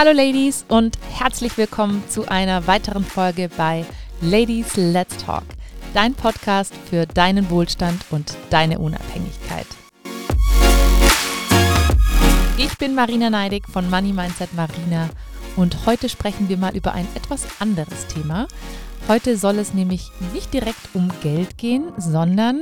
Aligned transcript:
Hallo 0.00 0.12
Ladies 0.12 0.64
und 0.68 0.96
herzlich 1.10 1.58
willkommen 1.58 2.04
zu 2.08 2.28
einer 2.28 2.68
weiteren 2.68 3.02
Folge 3.02 3.50
bei 3.56 3.84
Ladies 4.20 4.76
Let's 4.76 5.16
Talk, 5.16 5.42
dein 5.92 6.14
Podcast 6.14 6.72
für 6.88 7.04
deinen 7.04 7.50
Wohlstand 7.50 8.04
und 8.12 8.36
deine 8.48 8.78
Unabhängigkeit. 8.78 9.66
Ich 12.58 12.78
bin 12.78 12.94
Marina 12.94 13.28
Neidig 13.28 13.66
von 13.66 13.90
Money 13.90 14.12
Mindset 14.12 14.54
Marina 14.54 15.10
und 15.56 15.84
heute 15.84 16.08
sprechen 16.08 16.48
wir 16.48 16.58
mal 16.58 16.76
über 16.76 16.92
ein 16.92 17.08
etwas 17.16 17.60
anderes 17.60 18.06
Thema. 18.06 18.46
Heute 19.08 19.36
soll 19.36 19.58
es 19.58 19.74
nämlich 19.74 20.12
nicht 20.32 20.54
direkt 20.54 20.94
um 20.94 21.10
Geld 21.24 21.58
gehen, 21.58 21.90
sondern 21.96 22.60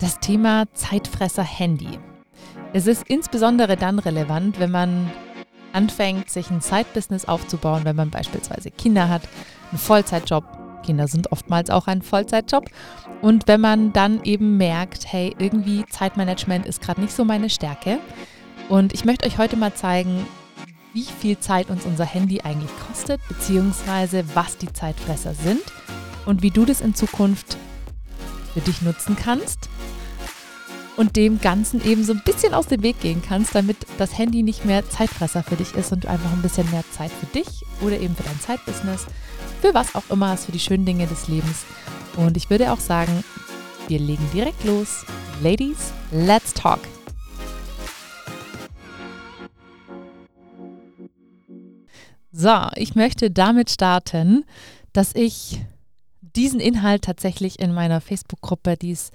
das 0.00 0.20
Thema 0.20 0.64
Zeitfresser 0.72 1.44
Handy. 1.44 1.98
Es 2.72 2.86
ist 2.86 3.02
insbesondere 3.08 3.76
dann 3.76 3.98
relevant, 3.98 4.58
wenn 4.58 4.70
man 4.70 5.12
anfängt, 5.72 6.30
sich 6.30 6.50
ein 6.50 6.60
Side-Business 6.60 7.26
aufzubauen, 7.26 7.84
wenn 7.84 7.96
man 7.96 8.10
beispielsweise 8.10 8.70
Kinder 8.70 9.08
hat, 9.08 9.22
einen 9.70 9.78
Vollzeitjob. 9.78 10.44
Kinder 10.84 11.06
sind 11.06 11.30
oftmals 11.30 11.70
auch 11.70 11.86
ein 11.86 12.02
Vollzeitjob. 12.02 12.68
Und 13.20 13.46
wenn 13.46 13.60
man 13.60 13.92
dann 13.92 14.22
eben 14.24 14.56
merkt, 14.56 15.12
hey, 15.12 15.34
irgendwie 15.38 15.84
Zeitmanagement 15.86 16.66
ist 16.66 16.80
gerade 16.80 17.00
nicht 17.00 17.14
so 17.14 17.24
meine 17.24 17.50
Stärke. 17.50 17.98
Und 18.68 18.92
ich 18.92 19.04
möchte 19.04 19.26
euch 19.26 19.38
heute 19.38 19.56
mal 19.56 19.74
zeigen, 19.74 20.26
wie 20.92 21.04
viel 21.04 21.38
Zeit 21.38 21.70
uns 21.70 21.86
unser 21.86 22.04
Handy 22.04 22.42
eigentlich 22.42 22.70
kostet, 22.88 23.20
beziehungsweise 23.28 24.24
was 24.34 24.58
die 24.58 24.72
Zeitfresser 24.72 25.34
sind 25.34 25.62
und 26.26 26.42
wie 26.42 26.50
du 26.50 26.64
das 26.64 26.80
in 26.80 26.94
Zukunft 26.94 27.56
für 28.52 28.60
dich 28.60 28.82
nutzen 28.82 29.16
kannst 29.16 29.70
und 30.96 31.16
dem 31.16 31.40
Ganzen 31.40 31.84
eben 31.84 32.04
so 32.04 32.12
ein 32.12 32.22
bisschen 32.24 32.54
aus 32.54 32.66
dem 32.66 32.82
Weg 32.82 33.00
gehen 33.00 33.22
kannst, 33.26 33.54
damit 33.54 33.76
das 33.98 34.18
Handy 34.18 34.42
nicht 34.42 34.64
mehr 34.64 34.88
Zeitfresser 34.88 35.42
für 35.42 35.56
dich 35.56 35.74
ist 35.74 35.92
und 35.92 36.04
du 36.04 36.08
einfach 36.08 36.32
ein 36.32 36.42
bisschen 36.42 36.70
mehr 36.70 36.84
Zeit 36.90 37.10
für 37.10 37.26
dich 37.26 37.48
oder 37.80 37.98
eben 37.98 38.14
für 38.14 38.24
dein 38.24 38.40
Zeitbusiness, 38.40 39.06
für 39.60 39.74
was 39.74 39.94
auch 39.94 40.08
immer 40.10 40.28
hast, 40.28 40.46
für 40.46 40.52
die 40.52 40.60
schönen 40.60 40.84
Dinge 40.84 41.06
des 41.06 41.28
Lebens. 41.28 41.64
Und 42.16 42.36
ich 42.36 42.50
würde 42.50 42.72
auch 42.72 42.80
sagen, 42.80 43.24
wir 43.88 43.98
legen 43.98 44.28
direkt 44.32 44.64
los. 44.64 45.04
Ladies, 45.42 45.92
let's 46.10 46.52
talk. 46.52 46.80
So, 52.32 52.68
ich 52.76 52.94
möchte 52.94 53.30
damit 53.30 53.70
starten, 53.70 54.44
dass 54.92 55.14
ich 55.14 55.60
diesen 56.20 56.60
Inhalt 56.60 57.02
tatsächlich 57.02 57.58
in 57.58 57.74
meiner 57.74 58.00
Facebook-Gruppe, 58.00 58.76
die 58.76 58.92
ist 58.92 59.12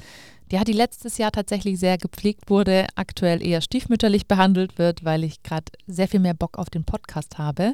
ja, 0.51 0.63
die 0.63 0.73
letztes 0.73 1.17
Jahr 1.17 1.31
tatsächlich 1.31 1.79
sehr 1.79 1.97
gepflegt 1.97 2.49
wurde, 2.49 2.87
aktuell 2.95 3.45
eher 3.45 3.61
stiefmütterlich 3.61 4.27
behandelt 4.27 4.77
wird, 4.77 5.03
weil 5.03 5.23
ich 5.23 5.43
gerade 5.43 5.71
sehr 5.87 6.07
viel 6.07 6.19
mehr 6.19 6.33
Bock 6.33 6.57
auf 6.57 6.69
den 6.69 6.85
Podcast 6.85 7.37
habe. 7.37 7.73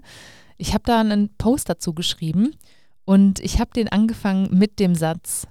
Ich 0.58 0.74
habe 0.74 0.84
da 0.86 1.00
einen 1.00 1.36
Post 1.38 1.70
dazu 1.70 1.94
geschrieben 1.94 2.56
und 3.06 3.40
ich 3.40 3.60
habe 3.60 3.72
den 3.76 3.90
angefangen 3.90 4.50
mit 4.58 4.80
dem 4.80 4.96
Satz, 4.96 5.48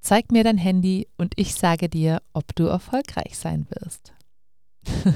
zeig 0.00 0.30
mir 0.30 0.44
dein 0.44 0.58
Handy 0.58 1.08
und 1.16 1.34
ich 1.36 1.54
sage 1.54 1.88
dir, 1.88 2.22
ob 2.32 2.54
du 2.54 2.64
erfolgreich 2.64 3.38
sein 3.38 3.66
wirst. 3.70 4.12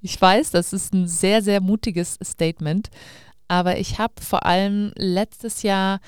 ich 0.00 0.20
weiß, 0.20 0.50
das 0.50 0.72
ist 0.72 0.94
ein 0.94 1.08
sehr, 1.08 1.42
sehr 1.42 1.60
mutiges 1.60 2.18
Statement, 2.22 2.90
aber 3.52 3.78
ich 3.78 3.98
habe 3.98 4.14
vor 4.18 4.46
allem 4.46 4.92
letztes 4.96 5.62
Jahr, 5.62 6.00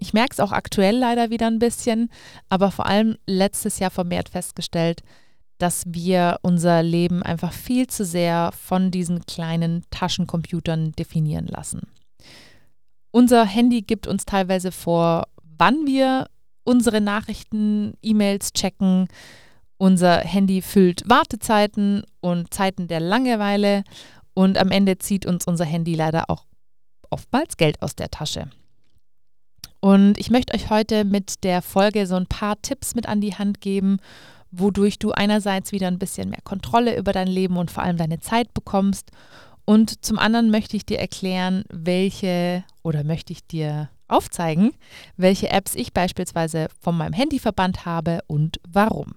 ich 0.00 0.12
merke 0.12 0.32
es 0.32 0.40
auch 0.40 0.50
aktuell 0.50 0.96
leider 0.96 1.30
wieder 1.30 1.46
ein 1.46 1.60
bisschen, 1.60 2.10
aber 2.48 2.72
vor 2.72 2.86
allem 2.86 3.16
letztes 3.28 3.78
Jahr 3.78 3.92
vermehrt 3.92 4.30
festgestellt, 4.30 5.02
dass 5.58 5.84
wir 5.86 6.40
unser 6.42 6.82
Leben 6.82 7.22
einfach 7.22 7.52
viel 7.52 7.86
zu 7.86 8.04
sehr 8.04 8.50
von 8.60 8.90
diesen 8.90 9.24
kleinen 9.24 9.84
Taschencomputern 9.90 10.90
definieren 10.98 11.46
lassen. 11.46 11.82
Unser 13.12 13.44
Handy 13.44 13.82
gibt 13.82 14.08
uns 14.08 14.24
teilweise 14.24 14.72
vor, 14.72 15.28
wann 15.58 15.86
wir 15.86 16.26
unsere 16.64 17.00
Nachrichten, 17.00 17.94
E-Mails 18.02 18.52
checken. 18.52 19.06
Unser 19.76 20.18
Handy 20.18 20.60
füllt 20.62 21.08
Wartezeiten 21.08 22.02
und 22.20 22.52
Zeiten 22.52 22.88
der 22.88 22.98
Langeweile 22.98 23.84
und 24.34 24.58
am 24.58 24.72
Ende 24.72 24.98
zieht 24.98 25.24
uns 25.24 25.46
unser 25.46 25.64
Handy 25.64 25.94
leider 25.94 26.28
auch 26.30 26.47
oftmals 27.10 27.56
Geld 27.56 27.82
aus 27.82 27.96
der 27.96 28.10
Tasche. 28.10 28.50
Und 29.80 30.18
ich 30.18 30.30
möchte 30.30 30.54
euch 30.54 30.70
heute 30.70 31.04
mit 31.04 31.44
der 31.44 31.62
Folge 31.62 32.06
so 32.06 32.16
ein 32.16 32.26
paar 32.26 32.60
Tipps 32.62 32.94
mit 32.94 33.08
an 33.08 33.20
die 33.20 33.34
Hand 33.34 33.60
geben, 33.60 33.98
wodurch 34.50 34.98
du 34.98 35.12
einerseits 35.12 35.72
wieder 35.72 35.86
ein 35.86 35.98
bisschen 35.98 36.30
mehr 36.30 36.40
Kontrolle 36.42 36.96
über 36.96 37.12
dein 37.12 37.28
Leben 37.28 37.56
und 37.56 37.70
vor 37.70 37.82
allem 37.82 37.96
deine 37.96 38.18
Zeit 38.18 38.54
bekommst. 38.54 39.10
Und 39.64 40.04
zum 40.04 40.18
anderen 40.18 40.50
möchte 40.50 40.76
ich 40.76 40.86
dir 40.86 40.98
erklären, 40.98 41.64
welche 41.68 42.64
oder 42.82 43.04
möchte 43.04 43.32
ich 43.32 43.46
dir 43.46 43.90
aufzeigen, 44.08 44.72
welche 45.16 45.50
Apps 45.50 45.74
ich 45.74 45.92
beispielsweise 45.92 46.68
von 46.80 46.96
meinem 46.96 47.12
Handy 47.12 47.38
verbannt 47.38 47.84
habe 47.84 48.20
und 48.26 48.58
warum. 48.66 49.14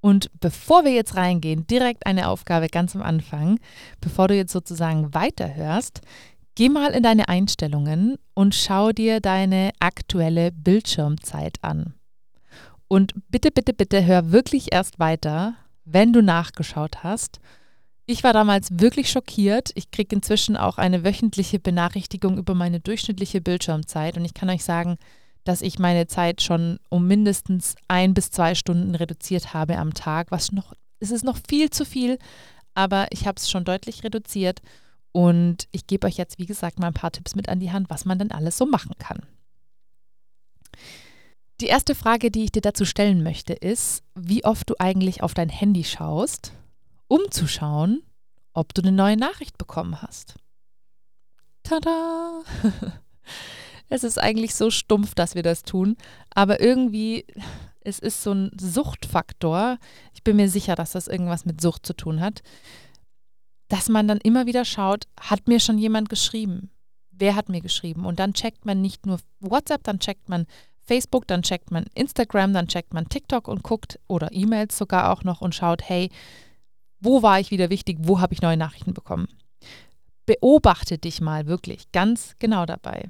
Und 0.00 0.30
bevor 0.40 0.84
wir 0.84 0.92
jetzt 0.92 1.16
reingehen, 1.16 1.66
direkt 1.66 2.06
eine 2.06 2.28
Aufgabe 2.28 2.68
ganz 2.68 2.96
am 2.96 3.02
Anfang, 3.02 3.58
bevor 4.00 4.28
du 4.28 4.34
jetzt 4.34 4.52
sozusagen 4.52 5.12
weiterhörst, 5.12 6.00
Geh 6.60 6.68
mal 6.68 6.90
in 6.90 7.02
deine 7.02 7.26
Einstellungen 7.30 8.18
und 8.34 8.54
schau 8.54 8.92
dir 8.92 9.20
deine 9.20 9.70
aktuelle 9.80 10.52
Bildschirmzeit 10.52 11.56
an. 11.62 11.94
Und 12.86 13.14
bitte, 13.30 13.50
bitte, 13.50 13.72
bitte 13.72 14.04
hör 14.04 14.30
wirklich 14.30 14.70
erst 14.70 14.98
weiter, 14.98 15.54
wenn 15.86 16.12
du 16.12 16.20
nachgeschaut 16.20 17.02
hast. 17.02 17.40
Ich 18.04 18.24
war 18.24 18.34
damals 18.34 18.78
wirklich 18.78 19.10
schockiert. 19.10 19.70
Ich 19.74 19.90
kriege 19.90 20.14
inzwischen 20.14 20.58
auch 20.58 20.76
eine 20.76 21.02
wöchentliche 21.02 21.58
Benachrichtigung 21.58 22.36
über 22.36 22.54
meine 22.54 22.78
durchschnittliche 22.78 23.40
Bildschirmzeit 23.40 24.18
und 24.18 24.26
ich 24.26 24.34
kann 24.34 24.50
euch 24.50 24.62
sagen, 24.62 24.98
dass 25.44 25.62
ich 25.62 25.78
meine 25.78 26.08
Zeit 26.08 26.42
schon 26.42 26.78
um 26.90 27.06
mindestens 27.06 27.74
ein 27.88 28.12
bis 28.12 28.32
zwei 28.32 28.54
Stunden 28.54 28.94
reduziert 28.94 29.54
habe 29.54 29.78
am 29.78 29.94
Tag, 29.94 30.30
was 30.30 30.52
noch, 30.52 30.74
es 30.98 31.10
ist 31.10 31.24
noch 31.24 31.38
viel 31.48 31.70
zu 31.70 31.86
viel, 31.86 32.18
aber 32.74 33.06
ich 33.12 33.26
habe 33.26 33.36
es 33.38 33.48
schon 33.48 33.64
deutlich 33.64 34.04
reduziert 34.04 34.60
und 35.12 35.66
ich 35.72 35.86
gebe 35.86 36.06
euch 36.06 36.16
jetzt, 36.16 36.38
wie 36.38 36.46
gesagt, 36.46 36.78
mal 36.78 36.88
ein 36.88 36.94
paar 36.94 37.12
Tipps 37.12 37.34
mit 37.34 37.48
an 37.48 37.60
die 37.60 37.72
Hand, 37.72 37.90
was 37.90 38.04
man 38.04 38.18
denn 38.18 38.30
alles 38.30 38.56
so 38.56 38.66
machen 38.66 38.92
kann. 38.98 39.22
Die 41.60 41.66
erste 41.66 41.94
Frage, 41.94 42.30
die 42.30 42.44
ich 42.44 42.52
dir 42.52 42.62
dazu 42.62 42.84
stellen 42.84 43.22
möchte, 43.22 43.52
ist, 43.52 44.02
wie 44.14 44.44
oft 44.44 44.70
du 44.70 44.74
eigentlich 44.78 45.22
auf 45.22 45.34
dein 45.34 45.50
Handy 45.50 45.84
schaust, 45.84 46.52
um 47.06 47.20
zu 47.30 47.46
schauen, 47.46 48.02
ob 48.52 48.72
du 48.72 48.82
eine 48.82 48.92
neue 48.92 49.16
Nachricht 49.16 49.58
bekommen 49.58 50.00
hast. 50.00 50.34
Tada! 51.62 52.42
Es 53.92 54.04
ist 54.04 54.20
eigentlich 54.20 54.54
so 54.54 54.70
stumpf, 54.70 55.16
dass 55.16 55.34
wir 55.34 55.42
das 55.42 55.64
tun, 55.64 55.96
aber 56.32 56.60
irgendwie, 56.60 57.26
es 57.80 57.98
ist 57.98 58.22
so 58.22 58.32
ein 58.32 58.52
Suchtfaktor. 58.56 59.78
Ich 60.14 60.22
bin 60.22 60.36
mir 60.36 60.48
sicher, 60.48 60.76
dass 60.76 60.92
das 60.92 61.08
irgendwas 61.08 61.44
mit 61.44 61.60
Sucht 61.60 61.84
zu 61.84 61.94
tun 61.94 62.20
hat 62.20 62.44
dass 63.70 63.88
man 63.88 64.08
dann 64.08 64.18
immer 64.18 64.46
wieder 64.46 64.64
schaut, 64.64 65.06
hat 65.18 65.46
mir 65.46 65.60
schon 65.60 65.78
jemand 65.78 66.08
geschrieben? 66.08 66.70
Wer 67.12 67.36
hat 67.36 67.48
mir 67.48 67.60
geschrieben? 67.60 68.04
Und 68.04 68.18
dann 68.18 68.34
checkt 68.34 68.66
man 68.66 68.82
nicht 68.82 69.06
nur 69.06 69.20
WhatsApp, 69.38 69.84
dann 69.84 70.00
checkt 70.00 70.28
man 70.28 70.46
Facebook, 70.80 71.28
dann 71.28 71.42
checkt 71.42 71.70
man 71.70 71.84
Instagram, 71.94 72.52
dann 72.52 72.66
checkt 72.66 72.92
man 72.92 73.08
TikTok 73.08 73.46
und 73.46 73.62
guckt 73.62 74.00
oder 74.08 74.32
E-Mails 74.32 74.76
sogar 74.76 75.12
auch 75.12 75.22
noch 75.22 75.40
und 75.40 75.54
schaut, 75.54 75.88
hey, 75.88 76.10
wo 76.98 77.22
war 77.22 77.38
ich 77.38 77.52
wieder 77.52 77.70
wichtig? 77.70 77.98
Wo 78.00 78.18
habe 78.18 78.34
ich 78.34 78.42
neue 78.42 78.56
Nachrichten 78.56 78.92
bekommen? 78.92 79.28
Beobachte 80.26 80.98
dich 80.98 81.20
mal 81.20 81.46
wirklich 81.46 81.92
ganz 81.92 82.34
genau 82.40 82.66
dabei. 82.66 83.08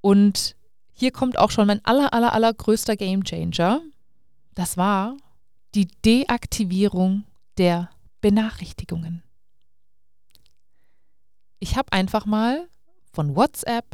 Und 0.00 0.54
hier 0.92 1.10
kommt 1.10 1.36
auch 1.36 1.50
schon 1.50 1.66
mein 1.66 1.84
aller, 1.84 2.14
aller, 2.14 2.32
aller 2.32 2.54
größter 2.54 2.94
Gamechanger. 2.94 3.80
Das 4.54 4.76
war 4.76 5.16
die 5.74 5.88
Deaktivierung 6.04 7.24
der 7.58 7.90
Benachrichtigungen. 8.20 9.24
Ich 11.62 11.76
habe 11.76 11.92
einfach 11.92 12.26
mal 12.26 12.68
von 13.12 13.36
WhatsApp, 13.36 13.84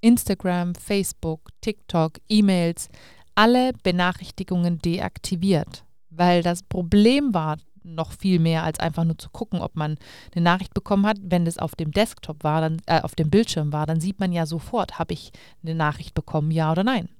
Instagram, 0.00 0.74
Facebook, 0.74 1.50
TikTok, 1.60 2.14
E-Mails 2.30 2.88
alle 3.34 3.74
Benachrichtigungen 3.82 4.78
deaktiviert, 4.78 5.84
weil 6.08 6.42
das 6.42 6.62
Problem 6.62 7.34
war 7.34 7.58
noch 7.82 8.12
viel 8.12 8.38
mehr 8.38 8.64
als 8.64 8.80
einfach 8.80 9.04
nur 9.04 9.18
zu 9.18 9.28
gucken, 9.28 9.60
ob 9.60 9.76
man 9.76 9.98
eine 10.34 10.42
Nachricht 10.42 10.72
bekommen 10.72 11.04
hat. 11.04 11.18
Wenn 11.20 11.44
das 11.44 11.58
auf 11.58 11.74
dem 11.74 11.90
Desktop 11.90 12.42
war, 12.42 12.62
dann 12.62 12.80
äh, 12.86 13.02
auf 13.02 13.14
dem 13.14 13.28
Bildschirm 13.28 13.70
war, 13.70 13.84
dann 13.84 14.00
sieht 14.00 14.18
man 14.18 14.32
ja 14.32 14.46
sofort, 14.46 14.98
habe 14.98 15.12
ich 15.12 15.30
eine 15.62 15.74
Nachricht 15.74 16.14
bekommen, 16.14 16.50
ja 16.50 16.72
oder 16.72 16.84
nein. 16.84 17.10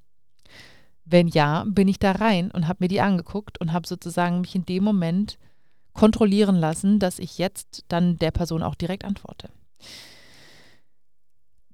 Wenn 1.04 1.28
ja, 1.28 1.64
bin 1.68 1.88
ich 1.88 1.98
da 1.98 2.12
rein 2.12 2.50
und 2.50 2.68
habe 2.68 2.84
mir 2.84 2.88
die 2.88 3.02
angeguckt 3.02 3.60
und 3.60 3.74
habe 3.74 3.86
sozusagen 3.86 4.40
mich 4.40 4.54
in 4.54 4.64
dem 4.64 4.82
Moment 4.82 5.36
kontrollieren 5.92 6.56
lassen, 6.56 7.00
dass 7.00 7.18
ich 7.18 7.36
jetzt 7.36 7.84
dann 7.88 8.16
der 8.16 8.30
Person 8.30 8.62
auch 8.62 8.74
direkt 8.74 9.04
antworte. 9.04 9.50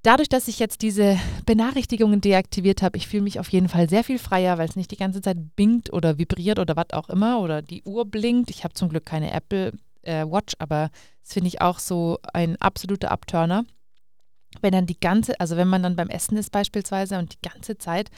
Dadurch, 0.03 0.29
dass 0.29 0.47
ich 0.47 0.61
jetzt 0.61 0.83
diese 0.83 1.19
Benachrichtigungen 1.47 2.21
deaktiviert 2.21 2.81
habe, 2.81 2.97
ich 2.97 3.09
fühle 3.09 3.25
mich 3.25 3.41
auf 3.41 3.49
jeden 3.49 3.69
Fall 3.69 3.89
sehr 3.89 4.05
viel 4.05 4.21
freier, 4.21 4.57
weil 4.57 4.69
es 4.69 4.77
nicht 4.77 4.93
die 4.93 4.97
ganze 4.97 5.21
Zeit 5.21 5.57
bingt 5.57 5.93
oder 5.93 6.17
vibriert 6.17 6.61
oder 6.61 6.77
was 6.77 6.93
auch 6.93 7.09
immer 7.09 7.41
oder 7.41 7.61
die 7.61 7.83
Uhr 7.83 8.05
blinkt. 8.05 8.51
Ich 8.51 8.63
habe 8.63 8.75
zum 8.75 8.89
Glück 8.89 9.05
keine 9.05 9.33
Apple 9.33 9.73
äh, 10.03 10.25
Watch, 10.25 10.55
aber 10.61 10.91
das 11.23 11.33
finde 11.33 11.49
ich 11.49 11.61
auch 11.61 11.81
so 11.81 12.21
ein 12.33 12.55
absoluter 12.61 13.11
Abturner. 13.11 13.65
Wenn 14.61 14.73
dann 14.73 14.87
die 14.87 15.01
ganze, 15.01 15.41
also 15.41 15.57
wenn 15.57 15.67
man 15.67 15.83
dann 15.83 15.97
beim 15.97 16.09
Essen 16.09 16.37
ist 16.37 16.53
beispielsweise 16.53 17.19
und 17.19 17.33
die 17.33 17.49
ganze 17.49 17.77
Zeit 17.77 18.11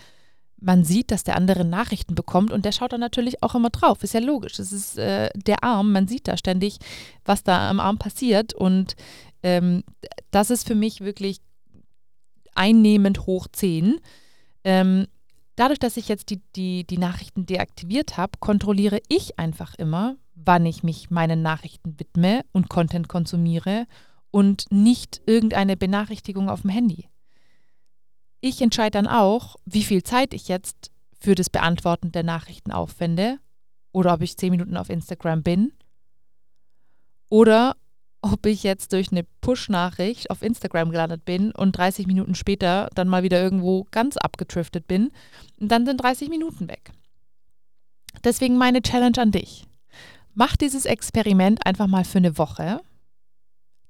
man 0.60 0.84
sieht, 0.84 1.10
dass 1.10 1.24
der 1.24 1.36
andere 1.36 1.64
Nachrichten 1.64 2.14
bekommt 2.14 2.50
und 2.50 2.64
der 2.64 2.72
schaut 2.72 2.92
dann 2.92 3.00
natürlich 3.00 3.42
auch 3.42 3.54
immer 3.54 3.70
drauf. 3.70 4.02
Ist 4.02 4.14
ja 4.14 4.20
logisch. 4.20 4.58
Es 4.58 4.72
ist 4.72 4.98
äh, 4.98 5.30
der 5.34 5.62
Arm, 5.62 5.92
man 5.92 6.08
sieht 6.08 6.26
da 6.26 6.36
ständig, 6.36 6.78
was 7.24 7.44
da 7.44 7.70
am 7.70 7.80
Arm 7.80 7.98
passiert 7.98 8.54
und 8.54 8.96
ähm, 9.42 9.84
das 10.30 10.50
ist 10.50 10.66
für 10.66 10.74
mich 10.74 11.00
wirklich 11.00 11.40
einnehmend 12.54 13.26
hoch 13.26 13.46
10. 13.50 14.00
Ähm, 14.64 15.06
dadurch, 15.56 15.78
dass 15.78 15.96
ich 15.96 16.08
jetzt 16.08 16.30
die, 16.30 16.40
die, 16.56 16.84
die 16.84 16.98
Nachrichten 16.98 17.46
deaktiviert 17.46 18.16
habe, 18.16 18.32
kontrolliere 18.40 19.00
ich 19.08 19.38
einfach 19.38 19.74
immer, 19.76 20.16
wann 20.34 20.66
ich 20.66 20.82
mich 20.82 21.10
meinen 21.10 21.42
Nachrichten 21.42 21.98
widme 21.98 22.44
und 22.52 22.68
Content 22.68 23.08
konsumiere 23.08 23.86
und 24.30 24.66
nicht 24.70 25.22
irgendeine 25.26 25.76
Benachrichtigung 25.76 26.48
auf 26.48 26.62
dem 26.62 26.70
Handy. 26.70 27.08
Ich 28.40 28.60
entscheide 28.60 28.92
dann 28.92 29.06
auch, 29.06 29.56
wie 29.64 29.82
viel 29.82 30.02
Zeit 30.02 30.32
ich 30.32 30.48
jetzt 30.48 30.90
für 31.18 31.34
das 31.34 31.50
Beantworten 31.50 32.12
der 32.12 32.22
Nachrichten 32.22 32.70
aufwende 32.70 33.38
oder 33.92 34.14
ob 34.14 34.22
ich 34.22 34.36
zehn 34.36 34.50
Minuten 34.50 34.76
auf 34.76 34.90
Instagram 34.90 35.42
bin 35.42 35.72
oder 37.28 37.76
ob 38.20 38.46
ich 38.46 38.62
jetzt 38.62 38.92
durch 38.92 39.12
eine 39.12 39.24
Push-Nachricht 39.40 40.30
auf 40.30 40.42
Instagram 40.42 40.90
gelandet 40.90 41.24
bin 41.24 41.52
und 41.52 41.72
30 41.72 42.06
Minuten 42.06 42.34
später 42.34 42.88
dann 42.94 43.08
mal 43.08 43.22
wieder 43.22 43.40
irgendwo 43.40 43.86
ganz 43.90 44.16
abgetriftet 44.16 44.86
bin. 44.88 45.10
Und 45.60 45.68
dann 45.68 45.86
sind 45.86 45.98
30 46.02 46.28
Minuten 46.28 46.68
weg. 46.68 46.90
Deswegen 48.24 48.56
meine 48.56 48.82
Challenge 48.82 49.18
an 49.18 49.30
dich. 49.30 49.66
Mach 50.34 50.56
dieses 50.56 50.84
Experiment 50.84 51.64
einfach 51.66 51.86
mal 51.86 52.04
für 52.04 52.18
eine 52.18 52.38
Woche. 52.38 52.80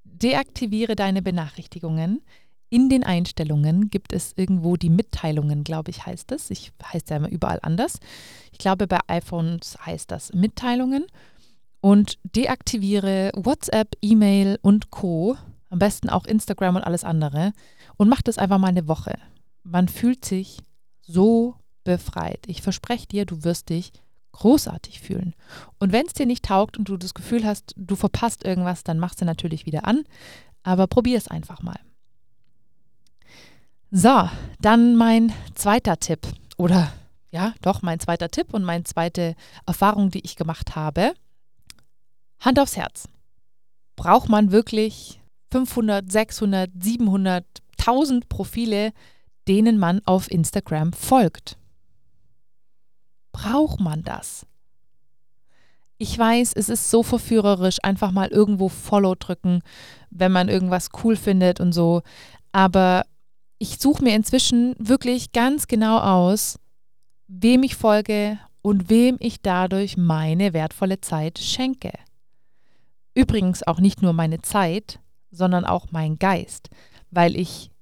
Deaktiviere 0.04 0.96
deine 0.96 1.22
Benachrichtigungen. 1.22 2.22
In 2.70 2.90
den 2.90 3.04
Einstellungen 3.04 3.88
gibt 3.88 4.12
es 4.12 4.34
irgendwo 4.36 4.76
die 4.76 4.90
Mitteilungen, 4.90 5.64
glaube 5.64 5.90
ich, 5.90 6.04
heißt 6.04 6.32
es. 6.32 6.50
Ich 6.50 6.72
heißt 6.84 7.08
ja 7.08 7.16
immer 7.16 7.30
überall 7.30 7.60
anders. 7.62 7.98
Ich 8.52 8.58
glaube, 8.58 8.86
bei 8.86 8.98
iPhones 9.06 9.78
heißt 9.86 10.10
das 10.10 10.34
Mitteilungen 10.34 11.06
und 11.80 12.18
deaktiviere 12.22 13.32
WhatsApp, 13.34 13.96
E-Mail 14.02 14.58
und 14.62 14.90
Co. 14.90 15.36
Am 15.70 15.78
besten 15.78 16.08
auch 16.08 16.24
Instagram 16.24 16.76
und 16.76 16.82
alles 16.82 17.04
andere. 17.04 17.52
Und 17.96 18.08
mach 18.08 18.22
das 18.22 18.38
einfach 18.38 18.58
mal 18.58 18.68
eine 18.68 18.88
Woche. 18.88 19.18
Man 19.62 19.88
fühlt 19.88 20.24
sich 20.24 20.58
so 21.02 21.56
befreit. 21.84 22.44
Ich 22.46 22.62
verspreche 22.62 23.06
dir, 23.06 23.26
du 23.26 23.44
wirst 23.44 23.68
dich 23.68 23.92
großartig 24.32 25.00
fühlen. 25.00 25.34
Und 25.78 25.92
wenn 25.92 26.06
es 26.06 26.12
dir 26.12 26.26
nicht 26.26 26.44
taugt 26.44 26.78
und 26.78 26.88
du 26.88 26.96
das 26.96 27.14
Gefühl 27.14 27.44
hast, 27.44 27.74
du 27.76 27.96
verpasst 27.96 28.44
irgendwas, 28.44 28.84
dann 28.84 28.98
mach 28.98 29.14
es 29.14 29.20
natürlich 29.20 29.66
wieder 29.66 29.86
an. 29.86 30.04
Aber 30.62 30.86
probier 30.86 31.18
es 31.18 31.28
einfach 31.28 31.62
mal. 31.62 31.78
So, 33.90 34.28
dann 34.60 34.96
mein 34.96 35.32
zweiter 35.54 35.98
Tipp. 35.98 36.26
Oder 36.56 36.92
ja, 37.30 37.54
doch, 37.62 37.82
mein 37.82 38.00
zweiter 38.00 38.30
Tipp 38.30 38.54
und 38.54 38.64
meine 38.64 38.84
zweite 38.84 39.34
Erfahrung, 39.66 40.10
die 40.10 40.24
ich 40.24 40.36
gemacht 40.36 40.76
habe. 40.76 41.14
Hand 42.40 42.58
aufs 42.58 42.76
Herz. 42.76 43.08
Braucht 43.96 44.28
man 44.28 44.52
wirklich 44.52 45.20
500, 45.50 46.10
600, 46.10 46.70
700, 46.78 47.44
1000 47.78 48.28
Profile, 48.28 48.92
denen 49.48 49.78
man 49.78 50.00
auf 50.04 50.30
Instagram 50.30 50.92
folgt? 50.92 51.56
Braucht 53.32 53.80
man 53.80 54.02
das? 54.02 54.46
Ich 55.96 56.16
weiß, 56.16 56.52
es 56.52 56.68
ist 56.68 56.90
so 56.90 57.02
verführerisch, 57.02 57.78
einfach 57.82 58.12
mal 58.12 58.28
irgendwo 58.28 58.68
Follow 58.68 59.16
drücken, 59.16 59.62
wenn 60.10 60.30
man 60.30 60.48
irgendwas 60.48 60.90
cool 61.02 61.16
findet 61.16 61.58
und 61.58 61.72
so. 61.72 62.02
Aber 62.52 63.04
ich 63.58 63.78
suche 63.80 64.04
mir 64.04 64.14
inzwischen 64.14 64.76
wirklich 64.78 65.32
ganz 65.32 65.66
genau 65.66 65.98
aus, 65.98 66.58
wem 67.26 67.64
ich 67.64 67.74
folge 67.74 68.38
und 68.62 68.88
wem 68.90 69.16
ich 69.18 69.42
dadurch 69.42 69.96
meine 69.96 70.52
wertvolle 70.52 71.00
Zeit 71.00 71.40
schenke. 71.40 71.92
Übrigens 73.18 73.66
auch 73.66 73.80
nicht 73.80 74.00
nur 74.00 74.12
meine 74.12 74.42
Zeit, 74.42 75.00
sondern 75.32 75.64
auch 75.64 75.88
mein 75.90 76.20
Geist, 76.20 76.70
weil 77.10 77.34
ich 77.34 77.72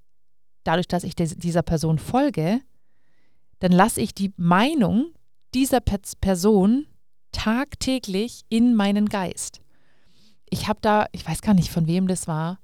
dadurch, 0.65 0.89
dass 0.89 1.05
ich 1.05 1.15
dieser 1.15 1.61
Person 1.61 1.99
folge, 1.99 2.63
dann 3.59 3.71
lasse 3.71 4.01
ich 4.01 4.15
die 4.15 4.33
Meinung 4.39 5.13
dieser 5.53 5.81
Person 5.81 6.87
tagtäglich 7.33 8.47
in 8.49 8.75
meinen 8.75 9.11
Geist. 9.11 9.61
Ich 10.49 10.69
habe 10.69 10.79
da, 10.81 11.05
ich 11.13 11.29
weiß 11.29 11.43
gar 11.43 11.53
nicht, 11.53 11.71
von 11.71 11.87
wem 11.87 12.09
das 12.09 12.27
war. 12.27 12.59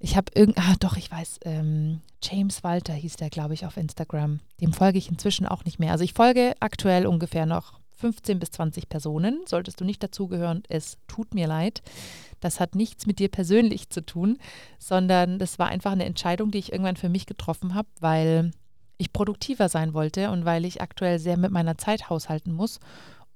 Ich 0.00 0.16
habe 0.16 0.32
irgend, 0.34 0.58
ah 0.58 0.74
doch, 0.80 0.96
ich 0.96 1.08
weiß, 1.08 1.38
ähm, 1.44 2.00
James 2.20 2.64
Walter 2.64 2.94
hieß 2.94 3.14
der, 3.14 3.30
glaube 3.30 3.54
ich, 3.54 3.64
auf 3.64 3.76
Instagram. 3.76 4.40
Dem 4.60 4.72
folge 4.72 4.98
ich 4.98 5.08
inzwischen 5.08 5.46
auch 5.46 5.64
nicht 5.64 5.78
mehr. 5.78 5.92
Also 5.92 6.02
ich 6.02 6.14
folge 6.14 6.56
aktuell 6.58 7.06
ungefähr 7.06 7.46
noch 7.46 7.78
15 7.96 8.38
bis 8.38 8.50
20 8.52 8.88
Personen. 8.88 9.40
Solltest 9.46 9.80
du 9.80 9.84
nicht 9.84 10.02
dazugehören, 10.02 10.62
es 10.68 10.98
tut 11.06 11.34
mir 11.34 11.46
leid. 11.46 11.82
Das 12.40 12.60
hat 12.60 12.74
nichts 12.74 13.06
mit 13.06 13.18
dir 13.18 13.28
persönlich 13.28 13.90
zu 13.90 14.04
tun, 14.04 14.38
sondern 14.78 15.38
das 15.38 15.58
war 15.58 15.68
einfach 15.68 15.92
eine 15.92 16.04
Entscheidung, 16.04 16.50
die 16.50 16.58
ich 16.58 16.72
irgendwann 16.72 16.96
für 16.96 17.08
mich 17.08 17.26
getroffen 17.26 17.74
habe, 17.74 17.88
weil 18.00 18.50
ich 18.98 19.12
produktiver 19.12 19.68
sein 19.68 19.94
wollte 19.94 20.30
und 20.30 20.44
weil 20.44 20.64
ich 20.64 20.80
aktuell 20.80 21.18
sehr 21.18 21.36
mit 21.36 21.50
meiner 21.50 21.78
Zeit 21.78 22.10
haushalten 22.10 22.52
muss. 22.52 22.80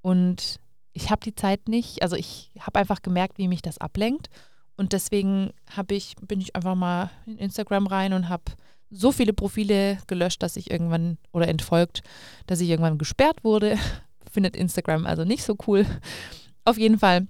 Und 0.03 0.61
ich 0.93 1.11
habe 1.11 1.23
die 1.25 1.35
Zeit 1.35 1.69
nicht, 1.69 2.03
also 2.03 2.17
ich 2.17 2.51
habe 2.61 2.79
einfach 2.79 3.03
gemerkt, 3.03 3.39
wie 3.39 3.49
mich 3.49 3.63
das 3.63 3.79
ablenkt. 3.79 4.29
Und 4.77 4.93
deswegen 4.93 5.53
ich, 5.91 6.15
bin 6.21 6.41
ich 6.41 6.55
einfach 6.55 6.75
mal 6.75 7.11
in 7.27 7.39
Instagram 7.39 7.87
rein 7.87 8.13
und 8.13 8.29
habe 8.29 8.45
so 8.91 9.13
viele 9.13 9.33
Profile 9.33 9.99
gelöscht, 10.07 10.43
dass 10.43 10.57
ich 10.57 10.71
irgendwann 10.71 11.19
oder 11.33 11.49
entfolgt, 11.49 12.03
dass 12.47 12.61
ich 12.61 12.69
irgendwann 12.71 12.99
gesperrt 12.99 13.45
wurde 13.45 13.77
findet 14.39 14.55
Instagram 14.55 15.05
also 15.05 15.25
nicht 15.25 15.43
so 15.43 15.57
cool. 15.67 15.85
Auf 16.65 16.79
jeden 16.79 16.97
Fall 16.97 17.27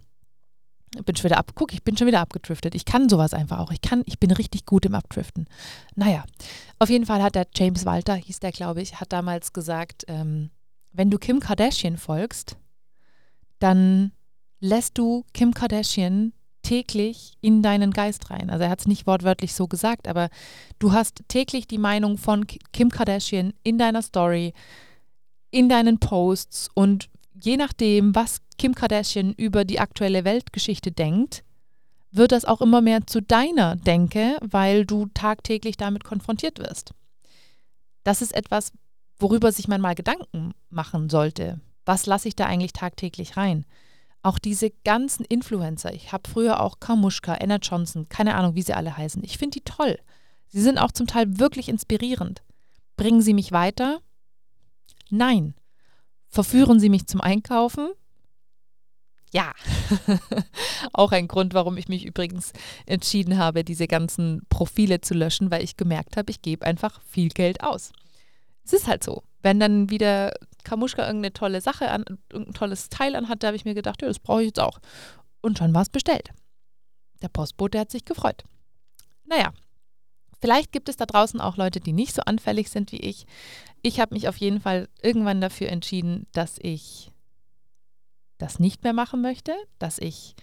bin 1.07 1.17
schon 1.17 1.25
wieder 1.25 1.39
ab. 1.39 1.53
Guck, 1.55 1.73
ich 1.73 1.83
bin 1.83 1.97
schon 1.97 2.07
wieder 2.07 2.21
abgedriftet. 2.21 2.75
Ich 2.75 2.85
kann 2.85 3.09
sowas 3.09 3.33
einfach 3.33 3.61
auch. 3.61 3.71
Ich 3.71 3.81
kann, 3.81 4.03
ich 4.05 4.19
bin 4.19 4.31
richtig 4.31 4.67
gut 4.67 4.85
im 4.85 4.95
Abdriften. 4.95 5.47
Naja, 5.95 6.25
auf 6.79 6.91
jeden 6.91 7.07
Fall 7.07 7.23
hat 7.23 7.35
der 7.35 7.47
James 7.55 7.87
Walter, 7.87 8.15
hieß 8.15 8.41
der, 8.41 8.53
glaube 8.53 8.83
ich, 8.83 9.01
hat 9.01 9.11
damals 9.11 9.55
gesagt, 9.55 10.05
ähm, 10.09 10.51
wenn 10.93 11.11
du 11.11 11.17
Kim 11.17 11.41
Kardashian 11.41 11.97
folgst, 11.97 12.59
dann 13.59 14.13
lässt 14.61 14.99
du 14.99 15.25
Kim 15.33 15.55
Kardashian 15.55 16.35
täglich 16.61 17.39
in 17.41 17.63
deinen 17.63 17.93
Geist 17.93 18.29
rein. 18.29 18.51
Also 18.51 18.65
er 18.65 18.71
hat 18.71 18.81
es 18.81 18.87
nicht 18.87 19.07
wortwörtlich 19.07 19.55
so 19.55 19.67
gesagt, 19.67 20.09
aber 20.09 20.29
du 20.79 20.93
hast 20.93 21.23
täglich 21.29 21.67
die 21.67 21.79
Meinung 21.79 22.19
von 22.19 22.47
Kim 22.47 22.91
Kardashian 22.91 23.55
in 23.63 23.79
deiner 23.79 24.03
Story 24.03 24.53
in 25.51 25.69
deinen 25.69 25.99
Posts 25.99 26.71
und 26.75 27.09
je 27.43 27.57
nachdem, 27.57 28.15
was 28.15 28.41
Kim 28.59 28.75
Kardashian 28.75 29.33
über 29.33 29.65
die 29.65 29.81
aktuelle 29.81 30.25
Weltgeschichte 30.25 30.93
denkt, 30.93 31.45
wird 32.11 32.33
das 32.33 32.45
auch 32.45 32.61
immer 32.61 32.81
mehr 32.81 33.07
zu 33.07 33.21
deiner 33.21 33.77
Denke, 33.77 34.39
weil 34.41 34.87
du 34.87 35.07
tagtäglich 35.15 35.77
damit 35.77 36.05
konfrontiert 36.05 36.59
wirst. 36.59 36.93
Das 38.03 38.23
ist 38.23 38.35
etwas, 38.35 38.73
worüber 39.19 39.53
sich 39.53 39.69
man 39.69 39.81
mal 39.81 39.95
Gedanken 39.95 40.53
machen 40.71 41.11
sollte. 41.11 41.61
Was 41.85 42.07
lasse 42.07 42.29
ich 42.29 42.37
da 42.37 42.47
eigentlich 42.47 42.73
tagtäglich 42.73 43.37
rein? 43.37 43.65
Auch 44.23 44.39
diese 44.39 44.71
ganzen 44.85 45.25
Influencer, 45.25 45.93
ich 45.93 46.13
habe 46.13 46.29
früher 46.29 46.61
auch 46.61 46.81
Kamushka, 46.81 47.35
Anna 47.35 47.57
Johnson, 47.57 48.09
keine 48.09 48.35
Ahnung, 48.35 48.55
wie 48.55 48.63
sie 48.63 48.75
alle 48.75 48.97
heißen. 48.97 49.23
Ich 49.25 49.39
finde 49.39 49.59
die 49.59 49.65
toll. 49.65 49.99
Sie 50.49 50.61
sind 50.61 50.79
auch 50.79 50.93
zum 50.93 51.07
Teil 51.07 51.39
wirklich 51.39 51.69
inspirierend. 51.69 52.43
Bringen 52.97 53.23
sie 53.23 53.35
mich 53.35 53.53
weiter? 53.53 54.01
Nein. 55.11 55.55
Verführen 56.29 56.81
Sie 56.81 56.91
mich 56.91 57.07
zum 57.07 57.21
Einkaufen? 57.21 57.91
Ja. 59.33 59.53
Auch 60.93 61.13
ein 61.13 61.29
Grund, 61.29 61.55
warum 61.55 61.77
ich 61.77 61.89
mich 61.89 62.05
übrigens 62.05 62.53
entschieden 62.87 63.39
habe, 63.39 63.65
diese 63.65 63.87
ganzen 63.87 64.43
Profile 64.49 65.01
zu 65.01 65.15
löschen, 65.15 65.51
weil 65.51 65.63
ich 65.63 65.77
gemerkt 65.77 66.17
habe, 66.17 66.31
ich 66.31 66.43
gebe 66.43 66.65
einfach 66.67 67.01
viel 67.03 67.29
Geld 67.29 67.63
aus. 67.63 67.93
Es 68.65 68.73
ist 68.73 68.87
halt 68.87 69.05
so. 69.05 69.23
Wenn 69.43 69.61
dann 69.61 69.91
wieder 69.91 70.35
Kamuschka 70.65 71.07
irgendeine 71.07 71.33
tolle 71.33 71.61
Sache 71.61 71.91
an, 71.91 72.05
irgendein 72.31 72.55
tolles 72.55 72.89
Teil 72.89 73.17
anhat, 73.17 73.43
da 73.43 73.49
habe 73.49 73.57
ich 73.57 73.65
mir 73.65 73.75
gedacht, 73.75 74.03
ja, 74.03 74.09
das 74.09 74.19
brauche 74.19 74.43
ich 74.43 74.49
jetzt 74.49 74.61
auch. 74.61 74.79
Und 75.41 75.59
schon 75.59 75.73
war 75.75 75.83
es 75.83 75.89
bestellt. 75.89 76.31
Der 77.23 77.29
Postbote 77.29 77.79
hat 77.79 77.91
sich 77.91 78.05
gefreut. 78.05 78.45
Naja, 79.25 79.53
Vielleicht 80.41 80.73
gibt 80.73 80.89
es 80.89 80.97
da 80.97 81.07
draußen 81.07 81.41
auch 81.41 81.57
Leute, 81.57 81.81
die 81.81 81.93
nicht 81.93 82.15
so 82.15 82.23
anfällig 82.23 82.71
sind 82.71 82.93
wie 82.93 83.01
ich. 83.01 83.27
Ich 83.83 84.01
habe 84.01 84.15
mich 84.15 84.29
auf 84.29 84.37
jeden 84.37 84.61
Fall 84.61 84.89
irgendwann 85.03 85.41
dafür 85.41 85.69
entschieden, 85.69 86.27
dass 86.33 86.59
ich 86.61 87.11
das 88.39 88.61
nicht 88.61 88.85
mehr 88.85 88.93
machen 88.93 89.21
möchte, 89.21 89.55
dass 89.79 89.99
ich 89.99 90.35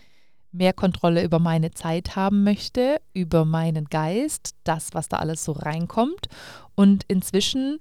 mehr 0.52 0.74
Kontrolle 0.74 1.24
über 1.24 1.40
meine 1.40 1.72
Zeit 1.72 2.16
haben 2.16 2.44
möchte, 2.44 3.02
über 3.14 3.46
meinen 3.46 3.86
Geist, 3.86 4.56
das, 4.64 4.94
was 4.94 5.10
da 5.10 5.18
alles 5.18 5.44
so 5.44 5.52
reinkommt. 5.52 6.28
Und 6.76 7.04
inzwischen 7.08 7.80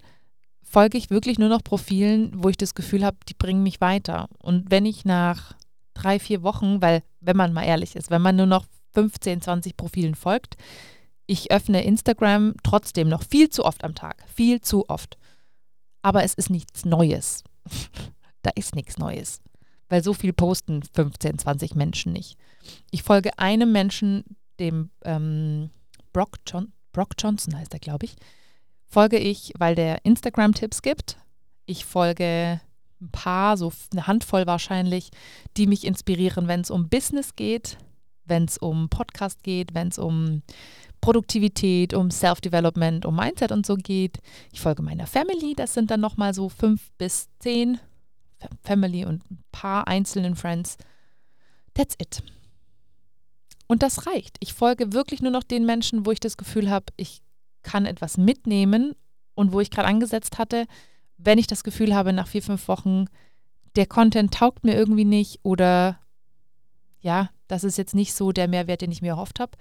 folge 0.62 0.98
ich 0.98 1.10
wirklich 1.10 1.38
nur 1.38 1.48
noch 1.48 1.62
Profilen, 1.62 2.32
wo 2.42 2.48
ich 2.48 2.56
das 2.56 2.74
Gefühl 2.74 3.04
habe, 3.04 3.16
die 3.28 3.34
bringen 3.34 3.62
mich 3.62 3.80
weiter. 3.80 4.28
Und 4.38 4.70
wenn 4.70 4.86
ich 4.86 5.04
nach 5.04 5.54
drei, 5.94 6.18
vier 6.18 6.42
Wochen, 6.42 6.82
weil, 6.82 7.02
wenn 7.20 7.36
man 7.36 7.52
mal 7.52 7.64
ehrlich 7.64 7.94
ist, 7.96 8.10
wenn 8.10 8.22
man 8.22 8.36
nur 8.36 8.46
noch 8.46 8.66
15, 8.92 9.40
20 9.40 9.76
Profilen 9.76 10.14
folgt, 10.14 10.56
ich 11.26 11.50
öffne 11.50 11.84
Instagram 11.84 12.54
trotzdem 12.62 13.08
noch 13.08 13.22
viel 13.22 13.48
zu 13.48 13.64
oft 13.64 13.84
am 13.84 13.94
Tag. 13.94 14.24
Viel 14.34 14.60
zu 14.60 14.88
oft. 14.88 15.18
Aber 16.02 16.22
es 16.22 16.34
ist 16.34 16.50
nichts 16.50 16.84
Neues. 16.84 17.42
da 18.42 18.50
ist 18.54 18.74
nichts 18.74 18.98
Neues. 18.98 19.40
Weil 19.88 20.02
so 20.02 20.12
viel 20.12 20.32
posten 20.32 20.82
15, 20.82 21.38
20 21.38 21.74
Menschen 21.74 22.12
nicht. 22.12 22.36
Ich 22.90 23.02
folge 23.02 23.38
einem 23.38 23.72
Menschen, 23.72 24.24
dem 24.58 24.90
ähm, 25.04 25.70
Brock, 26.12 26.36
John, 26.46 26.72
Brock 26.92 27.10
Johnson 27.18 27.56
heißt 27.56 27.74
er, 27.74 27.80
glaube 27.80 28.06
ich, 28.06 28.16
folge 28.86 29.18
ich, 29.18 29.52
weil 29.58 29.74
der 29.74 30.04
Instagram-Tipps 30.04 30.82
gibt. 30.82 31.18
Ich 31.66 31.84
folge 31.84 32.60
ein 33.00 33.10
paar, 33.10 33.56
so 33.56 33.72
eine 33.92 34.06
Handvoll 34.06 34.46
wahrscheinlich, 34.46 35.10
die 35.56 35.66
mich 35.66 35.84
inspirieren, 35.86 36.48
wenn 36.48 36.60
es 36.60 36.70
um 36.70 36.88
Business 36.88 37.34
geht, 37.34 37.78
wenn 38.24 38.44
es 38.44 38.58
um 38.58 38.88
Podcast 38.88 39.42
geht, 39.42 39.74
wenn 39.74 39.88
es 39.88 39.98
um 39.98 40.42
Produktivität, 41.04 41.92
um 41.92 42.10
Self-Development, 42.10 43.04
um 43.04 43.14
Mindset 43.14 43.52
und 43.52 43.66
so 43.66 43.76
geht. 43.76 44.20
Ich 44.52 44.60
folge 44.62 44.80
meiner 44.80 45.06
Family, 45.06 45.54
das 45.54 45.74
sind 45.74 45.90
dann 45.90 46.00
nochmal 46.00 46.32
so 46.32 46.48
fünf 46.48 46.90
bis 46.96 47.28
zehn 47.40 47.78
Family 48.62 49.04
und 49.04 49.22
ein 49.30 49.44
paar 49.52 49.86
einzelnen 49.86 50.34
Friends. 50.34 50.78
That's 51.74 51.94
it. 52.00 52.22
Und 53.66 53.82
das 53.82 54.06
reicht. 54.06 54.38
Ich 54.40 54.54
folge 54.54 54.94
wirklich 54.94 55.20
nur 55.20 55.30
noch 55.30 55.42
den 55.42 55.66
Menschen, 55.66 56.06
wo 56.06 56.10
ich 56.10 56.20
das 56.20 56.38
Gefühl 56.38 56.70
habe, 56.70 56.86
ich 56.96 57.20
kann 57.62 57.84
etwas 57.84 58.16
mitnehmen 58.16 58.94
und 59.34 59.52
wo 59.52 59.60
ich 59.60 59.70
gerade 59.70 59.88
angesetzt 59.88 60.38
hatte, 60.38 60.64
wenn 61.18 61.36
ich 61.36 61.46
das 61.46 61.64
Gefühl 61.64 61.94
habe, 61.94 62.14
nach 62.14 62.28
vier, 62.28 62.42
fünf 62.42 62.66
Wochen, 62.66 63.08
der 63.76 63.84
Content 63.84 64.32
taugt 64.32 64.64
mir 64.64 64.74
irgendwie 64.74 65.04
nicht 65.04 65.40
oder 65.42 65.98
ja, 67.00 67.28
das 67.46 67.62
ist 67.62 67.76
jetzt 67.76 67.94
nicht 67.94 68.14
so 68.14 68.32
der 68.32 68.48
Mehrwert, 68.48 68.80
den 68.80 68.90
ich 68.90 69.02
mir 69.02 69.08
erhofft 69.08 69.38
habe, 69.38 69.52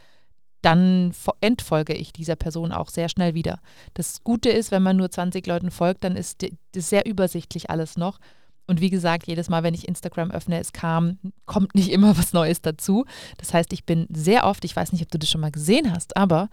dann 0.63 1.13
entfolge 1.41 1.93
ich 1.93 2.13
dieser 2.13 2.35
Person 2.35 2.71
auch 2.71 2.89
sehr 2.89 3.09
schnell 3.09 3.33
wieder. 3.33 3.59
Das 3.93 4.23
Gute 4.23 4.49
ist, 4.49 4.71
wenn 4.71 4.81
man 4.81 4.97
nur 4.97 5.11
20 5.11 5.45
Leuten 5.45 5.71
folgt, 5.71 6.03
dann 6.03 6.15
ist 6.15 6.45
das 6.71 6.89
sehr 6.89 7.05
übersichtlich 7.05 7.69
alles 7.69 7.97
noch. 7.97 8.19
Und 8.65 8.79
wie 8.79 8.89
gesagt, 8.89 9.27
jedes 9.27 9.49
Mal, 9.49 9.61
wenn 9.63 9.73
ich 9.73 9.89
Instagram 9.89 10.31
öffne, 10.31 10.59
es 10.59 10.71
kam, 10.71 11.19
kommt 11.45 11.75
nicht 11.75 11.91
immer 11.91 12.17
was 12.17 12.31
Neues 12.31 12.61
dazu. 12.61 13.05
Das 13.37 13.53
heißt, 13.53 13.73
ich 13.73 13.85
bin 13.85 14.07
sehr 14.09 14.45
oft, 14.45 14.63
ich 14.63 14.75
weiß 14.75 14.93
nicht, 14.93 15.03
ob 15.03 15.11
du 15.11 15.19
das 15.19 15.29
schon 15.29 15.41
mal 15.41 15.51
gesehen 15.51 15.93
hast, 15.93 16.15
aber 16.15 16.49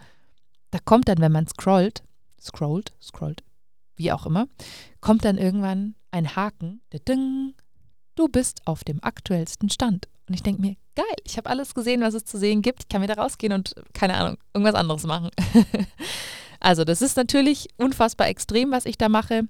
da 0.72 0.78
kommt 0.84 1.08
dann, 1.08 1.18
wenn 1.18 1.32
man 1.32 1.46
scrollt, 1.46 2.02
scrollt, 2.40 2.92
scrollt, 3.00 3.44
wie 3.94 4.10
auch 4.10 4.26
immer, 4.26 4.48
kommt 5.00 5.24
dann 5.24 5.38
irgendwann 5.38 5.94
ein 6.10 6.34
Haken, 6.34 6.80
du 8.20 8.28
bist 8.28 8.60
auf 8.66 8.84
dem 8.84 9.02
aktuellsten 9.02 9.70
Stand. 9.70 10.06
Und 10.28 10.34
ich 10.34 10.42
denke 10.42 10.60
mir, 10.60 10.76
geil, 10.94 11.16
ich 11.24 11.38
habe 11.38 11.48
alles 11.48 11.74
gesehen, 11.74 12.02
was 12.02 12.14
es 12.14 12.26
zu 12.26 12.38
sehen 12.38 12.60
gibt. 12.60 12.82
Ich 12.82 12.88
kann 12.88 13.02
wieder 13.02 13.16
rausgehen 13.16 13.52
und, 13.52 13.74
keine 13.94 14.14
Ahnung, 14.14 14.36
irgendwas 14.52 14.74
anderes 14.74 15.04
machen. 15.04 15.30
also, 16.60 16.84
das 16.84 17.00
ist 17.02 17.16
natürlich 17.16 17.68
unfassbar 17.78 18.28
extrem, 18.28 18.70
was 18.70 18.84
ich 18.84 18.98
da 18.98 19.08
mache. 19.08 19.44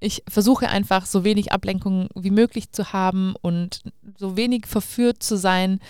Ich 0.00 0.22
versuche 0.28 0.68
einfach 0.68 1.06
so 1.06 1.24
wenig 1.24 1.50
Ablenkung 1.50 2.08
wie 2.14 2.30
möglich 2.30 2.70
zu 2.70 2.92
haben 2.92 3.34
und 3.40 3.82
so 4.18 4.36
wenig 4.36 4.66
verführt 4.66 5.22
zu 5.22 5.36
sein, 5.36 5.80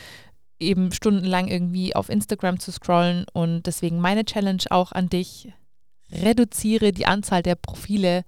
eben 0.60 0.92
stundenlang 0.92 1.48
irgendwie 1.48 1.94
auf 1.94 2.08
Instagram 2.08 2.60
zu 2.60 2.70
scrollen. 2.70 3.26
Und 3.32 3.64
deswegen 3.64 3.98
meine 4.00 4.25
Challenge 4.25 4.62
auch 4.70 4.92
an 4.92 5.08
dich, 5.08 5.52
reduziere 6.10 6.92
die 6.92 7.06
Anzahl 7.06 7.42
der 7.42 7.56
Profile, 7.56 8.25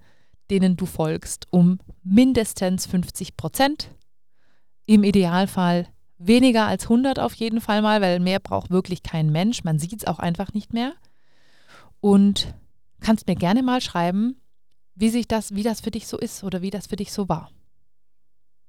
denen 0.51 0.77
du 0.77 0.85
folgst, 0.85 1.47
um 1.49 1.79
mindestens 2.03 2.85
50 2.85 3.37
Prozent. 3.37 3.89
Im 4.85 5.03
Idealfall 5.03 5.87
weniger 6.17 6.67
als 6.67 6.83
100 6.83 7.19
auf 7.19 7.33
jeden 7.33 7.61
Fall 7.61 7.81
mal, 7.81 8.01
weil 8.01 8.19
mehr 8.19 8.39
braucht 8.39 8.69
wirklich 8.69 9.01
kein 9.01 9.31
Mensch. 9.31 9.63
Man 9.63 9.79
sieht 9.79 9.93
es 9.93 10.07
auch 10.07 10.19
einfach 10.19 10.53
nicht 10.53 10.73
mehr. 10.73 10.93
Und 11.99 12.53
kannst 12.99 13.27
mir 13.27 13.35
gerne 13.35 13.63
mal 13.63 13.81
schreiben, 13.81 14.35
wie 14.95 15.09
sich 15.09 15.27
das, 15.27 15.55
wie 15.55 15.63
das 15.63 15.81
für 15.81 15.91
dich 15.91 16.07
so 16.07 16.17
ist 16.17 16.43
oder 16.43 16.61
wie 16.61 16.69
das 16.69 16.87
für 16.87 16.95
dich 16.95 17.11
so 17.11 17.29
war. 17.29 17.49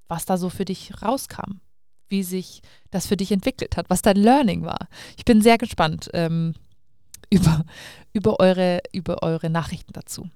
Was 0.08 0.24
da 0.24 0.36
so 0.36 0.50
für 0.50 0.64
dich 0.64 1.02
rauskam, 1.02 1.60
wie 2.08 2.22
sich 2.22 2.62
das 2.90 3.06
für 3.06 3.16
dich 3.16 3.32
entwickelt 3.32 3.76
hat, 3.76 3.90
was 3.90 4.02
dein 4.02 4.16
Learning 4.16 4.64
war. 4.64 4.88
Ich 5.16 5.24
bin 5.24 5.42
sehr 5.42 5.58
gespannt 5.58 6.10
ähm, 6.14 6.54
über, 7.30 7.64
über, 8.12 8.40
eure, 8.40 8.80
über 8.92 9.22
eure 9.22 9.50
Nachrichten 9.50 9.92
dazu. 9.92 10.28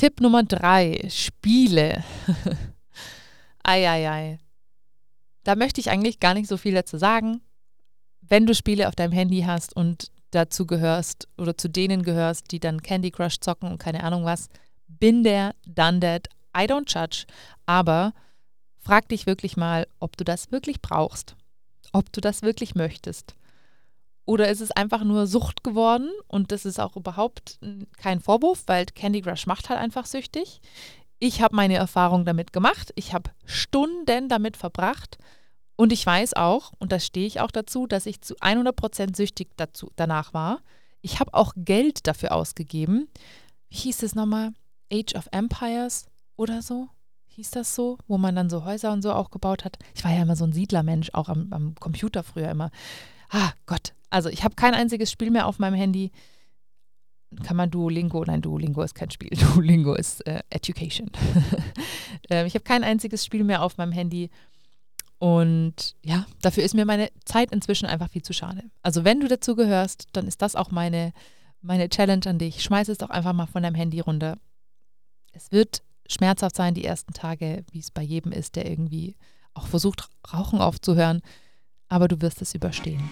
Tipp 0.00 0.22
Nummer 0.22 0.42
drei: 0.42 0.98
Spiele. 1.10 2.02
Eieiei. 3.62 4.38
Da 5.44 5.56
möchte 5.56 5.78
ich 5.78 5.90
eigentlich 5.90 6.20
gar 6.20 6.32
nicht 6.32 6.48
so 6.48 6.56
viel 6.56 6.72
dazu 6.72 6.96
sagen. 6.96 7.42
Wenn 8.22 8.46
du 8.46 8.54
Spiele 8.54 8.88
auf 8.88 8.94
deinem 8.94 9.12
Handy 9.12 9.42
hast 9.42 9.76
und 9.76 10.10
dazu 10.30 10.66
gehörst 10.66 11.28
oder 11.36 11.54
zu 11.58 11.68
denen 11.68 12.02
gehörst, 12.02 12.50
die 12.50 12.60
dann 12.60 12.80
Candy 12.80 13.10
Crush 13.10 13.40
zocken 13.40 13.70
und 13.70 13.76
keine 13.76 14.02
Ahnung 14.02 14.24
was, 14.24 14.48
bin 14.88 15.22
der, 15.22 15.54
done 15.66 16.00
that. 16.00 16.28
I 16.56 16.62
don't 16.62 16.90
judge. 16.90 17.26
Aber 17.66 18.14
frag 18.78 19.06
dich 19.10 19.26
wirklich 19.26 19.58
mal, 19.58 19.86
ob 19.98 20.16
du 20.16 20.24
das 20.24 20.50
wirklich 20.50 20.80
brauchst. 20.80 21.36
Ob 21.92 22.10
du 22.10 22.22
das 22.22 22.40
wirklich 22.40 22.74
möchtest. 22.74 23.34
Oder 24.24 24.48
ist 24.48 24.60
es 24.60 24.70
einfach 24.70 25.02
nur 25.02 25.26
Sucht 25.26 25.64
geworden 25.64 26.10
und 26.28 26.52
das 26.52 26.64
ist 26.64 26.78
auch 26.78 26.96
überhaupt 26.96 27.58
kein 27.96 28.20
Vorwurf, 28.20 28.62
weil 28.66 28.86
Candy 28.86 29.22
Crush 29.22 29.46
macht 29.46 29.68
halt 29.68 29.80
einfach 29.80 30.06
süchtig. 30.06 30.60
Ich 31.18 31.42
habe 31.42 31.56
meine 31.56 31.74
Erfahrung 31.74 32.24
damit 32.24 32.52
gemacht. 32.52 32.92
Ich 32.94 33.12
habe 33.12 33.30
Stunden 33.44 34.28
damit 34.28 34.56
verbracht. 34.56 35.18
Und 35.76 35.92
ich 35.92 36.04
weiß 36.04 36.34
auch, 36.34 36.72
und 36.78 36.92
da 36.92 37.00
stehe 37.00 37.26
ich 37.26 37.40
auch 37.40 37.50
dazu, 37.50 37.86
dass 37.86 38.06
ich 38.06 38.20
zu 38.20 38.34
100% 38.36 39.16
süchtig 39.16 39.48
dazu, 39.56 39.90
danach 39.96 40.34
war. 40.34 40.60
Ich 41.02 41.20
habe 41.20 41.32
auch 41.34 41.54
Geld 41.56 42.06
dafür 42.06 42.32
ausgegeben. 42.32 43.08
Wie 43.68 43.76
hieß 43.76 44.02
es 44.02 44.14
nochmal? 44.14 44.52
Age 44.92 45.14
of 45.14 45.28
Empires 45.32 46.06
oder 46.36 46.62
so? 46.62 46.88
Hieß 47.28 47.52
das 47.52 47.74
so? 47.74 47.96
Wo 48.06 48.18
man 48.18 48.34
dann 48.34 48.50
so 48.50 48.64
Häuser 48.64 48.92
und 48.92 49.02
so 49.02 49.12
auch 49.12 49.30
gebaut 49.30 49.64
hat. 49.64 49.78
Ich 49.94 50.04
war 50.04 50.12
ja 50.12 50.22
immer 50.22 50.36
so 50.36 50.44
ein 50.44 50.52
Siedlermensch, 50.52 51.10
auch 51.12 51.28
am, 51.28 51.48
am 51.52 51.74
Computer 51.76 52.22
früher 52.22 52.50
immer. 52.50 52.70
Ah, 53.30 53.52
Gott. 53.66 53.94
Also 54.10 54.28
ich 54.28 54.44
habe 54.44 54.54
kein 54.54 54.74
einziges 54.74 55.10
Spiel 55.10 55.30
mehr 55.30 55.46
auf 55.46 55.58
meinem 55.58 55.74
Handy 55.74 56.10
kann 57.44 57.56
man 57.56 57.70
Duolingo, 57.70 58.24
nein, 58.24 58.42
Duolingo 58.42 58.82
ist 58.82 58.94
kein 58.94 59.10
Spiel, 59.10 59.30
Duolingo 59.54 59.94
ist 59.94 60.26
äh, 60.26 60.40
Education. 60.50 61.10
ähm, 62.30 62.46
ich 62.46 62.54
habe 62.54 62.64
kein 62.64 62.84
einziges 62.84 63.24
Spiel 63.24 63.44
mehr 63.44 63.62
auf 63.62 63.76
meinem 63.78 63.92
Handy 63.92 64.30
und 65.18 65.94
ja, 66.02 66.26
dafür 66.40 66.64
ist 66.64 66.74
mir 66.74 66.86
meine 66.86 67.10
Zeit 67.24 67.52
inzwischen 67.52 67.86
einfach 67.86 68.10
viel 68.10 68.22
zu 68.22 68.32
schade. 68.32 68.64
Also 68.82 69.04
wenn 69.04 69.20
du 69.20 69.28
dazu 69.28 69.54
gehörst, 69.54 70.08
dann 70.12 70.26
ist 70.26 70.42
das 70.42 70.56
auch 70.56 70.70
meine, 70.70 71.12
meine 71.60 71.88
Challenge 71.88 72.26
an 72.26 72.38
dich. 72.38 72.62
Schmeiß 72.62 72.88
es 72.88 72.98
doch 72.98 73.10
einfach 73.10 73.34
mal 73.34 73.46
von 73.46 73.62
deinem 73.62 73.74
Handy 73.74 74.00
runter. 74.00 74.38
Es 75.32 75.52
wird 75.52 75.82
schmerzhaft 76.08 76.56
sein 76.56 76.74
die 76.74 76.84
ersten 76.84 77.12
Tage, 77.12 77.64
wie 77.70 77.80
es 77.80 77.90
bei 77.90 78.02
jedem 78.02 78.32
ist, 78.32 78.56
der 78.56 78.68
irgendwie 78.68 79.14
auch 79.52 79.66
versucht, 79.66 80.08
Rauchen 80.32 80.60
aufzuhören, 80.60 81.20
aber 81.90 82.08
du 82.08 82.22
wirst 82.22 82.40
es 82.40 82.54
überstehen. 82.54 83.10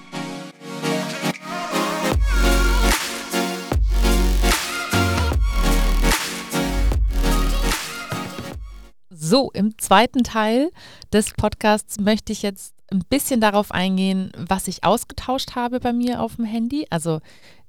So, 9.10 9.50
im 9.52 9.76
zweiten 9.76 10.24
Teil 10.24 10.70
des 11.12 11.34
Podcasts 11.34 12.00
möchte 12.00 12.32
ich 12.32 12.40
jetzt 12.40 12.72
ein 12.90 13.02
bisschen 13.10 13.42
darauf 13.42 13.72
eingehen, 13.72 14.32
was 14.38 14.68
ich 14.68 14.84
ausgetauscht 14.84 15.54
habe 15.54 15.80
bei 15.80 15.92
mir 15.92 16.22
auf 16.22 16.36
dem 16.36 16.46
Handy. 16.46 16.86
Also 16.88 17.20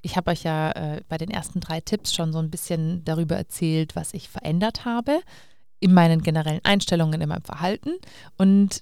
ich 0.02 0.16
habe 0.16 0.32
euch 0.32 0.44
ja 0.44 0.72
äh, 0.72 1.02
bei 1.10 1.18
den 1.18 1.30
ersten 1.30 1.60
drei 1.60 1.82
Tipps 1.82 2.14
schon 2.14 2.32
so 2.32 2.40
ein 2.40 2.50
bisschen 2.50 3.04
darüber 3.04 3.36
erzählt, 3.36 3.98
was 3.98 4.14
ich 4.14 4.30
verändert 4.30 4.86
habe 4.86 5.20
in 5.82 5.94
meinen 5.94 6.22
generellen 6.22 6.62
Einstellungen, 6.64 7.20
in 7.20 7.28
meinem 7.28 7.44
Verhalten. 7.44 7.92
Und 8.38 8.82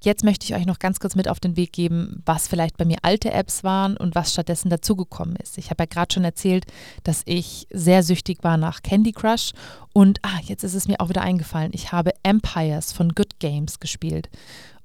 Jetzt 0.00 0.24
möchte 0.24 0.44
ich 0.44 0.54
euch 0.54 0.66
noch 0.66 0.78
ganz 0.78 1.00
kurz 1.00 1.16
mit 1.16 1.28
auf 1.28 1.40
den 1.40 1.56
Weg 1.56 1.72
geben, 1.72 2.22
was 2.24 2.46
vielleicht 2.48 2.76
bei 2.76 2.84
mir 2.84 2.98
alte 3.02 3.32
Apps 3.32 3.64
waren 3.64 3.96
und 3.96 4.14
was 4.14 4.32
stattdessen 4.32 4.70
dazugekommen 4.70 5.36
ist. 5.36 5.58
Ich 5.58 5.70
habe 5.70 5.82
ja 5.82 5.86
gerade 5.86 6.12
schon 6.12 6.24
erzählt, 6.24 6.66
dass 7.02 7.22
ich 7.24 7.66
sehr 7.70 8.02
süchtig 8.02 8.44
war 8.44 8.56
nach 8.56 8.82
Candy 8.82 9.12
Crush 9.12 9.52
und 9.92 10.20
ah, 10.22 10.38
jetzt 10.44 10.62
ist 10.62 10.74
es 10.74 10.86
mir 10.86 11.00
auch 11.00 11.08
wieder 11.08 11.22
eingefallen. 11.22 11.72
Ich 11.74 11.92
habe 11.92 12.12
Empires 12.22 12.92
von 12.92 13.10
Good 13.10 13.40
Games 13.40 13.80
gespielt 13.80 14.28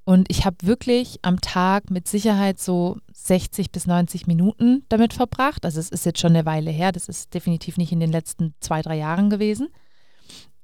und 0.05 0.29
ich 0.29 0.45
habe 0.45 0.57
wirklich 0.61 1.19
am 1.21 1.39
Tag 1.39 1.89
mit 1.89 2.07
Sicherheit 2.07 2.59
so 2.59 2.97
60 3.13 3.71
bis 3.71 3.87
90 3.87 4.27
Minuten 4.27 4.83
damit 4.89 5.13
verbracht. 5.13 5.63
Also 5.63 5.79
es 5.79 5.89
ist 5.89 6.05
jetzt 6.05 6.19
schon 6.19 6.35
eine 6.35 6.45
Weile 6.45 6.71
her, 6.71 6.91
das 6.91 7.07
ist 7.07 7.33
definitiv 7.33 7.77
nicht 7.77 7.91
in 7.91 7.99
den 7.99 8.11
letzten 8.11 8.53
zwei, 8.59 8.81
drei 8.81 8.97
Jahren 8.97 9.29
gewesen. 9.29 9.69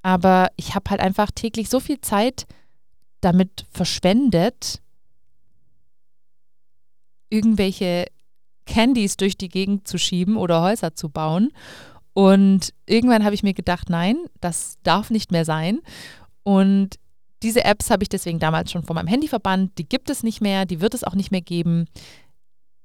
Aber 0.02 0.48
ich 0.56 0.74
habe 0.74 0.90
halt 0.90 1.00
einfach 1.00 1.30
täglich 1.30 1.68
so 1.68 1.80
viel 1.80 2.00
Zeit 2.00 2.46
damit 3.20 3.66
verschwendet, 3.70 4.80
irgendwelche 7.28 8.06
Candies 8.66 9.16
durch 9.16 9.36
die 9.36 9.48
Gegend 9.48 9.88
zu 9.88 9.98
schieben 9.98 10.36
oder 10.36 10.62
Häuser 10.62 10.94
zu 10.94 11.08
bauen. 11.08 11.52
Und 12.12 12.72
irgendwann 12.86 13.24
habe 13.24 13.34
ich 13.34 13.42
mir 13.42 13.54
gedacht, 13.54 13.88
nein, 13.88 14.16
das 14.40 14.78
darf 14.82 15.10
nicht 15.10 15.32
mehr 15.32 15.44
sein. 15.44 15.80
Und 16.42 16.98
diese 17.42 17.64
Apps 17.64 17.90
habe 17.90 18.02
ich 18.02 18.08
deswegen 18.08 18.38
damals 18.38 18.70
schon 18.70 18.82
von 18.82 18.94
meinem 18.94 19.06
Handy 19.06 19.28
verbannt. 19.28 19.78
Die 19.78 19.88
gibt 19.88 20.10
es 20.10 20.22
nicht 20.22 20.40
mehr, 20.40 20.66
die 20.66 20.80
wird 20.80 20.94
es 20.94 21.04
auch 21.04 21.14
nicht 21.14 21.30
mehr 21.30 21.40
geben. 21.40 21.86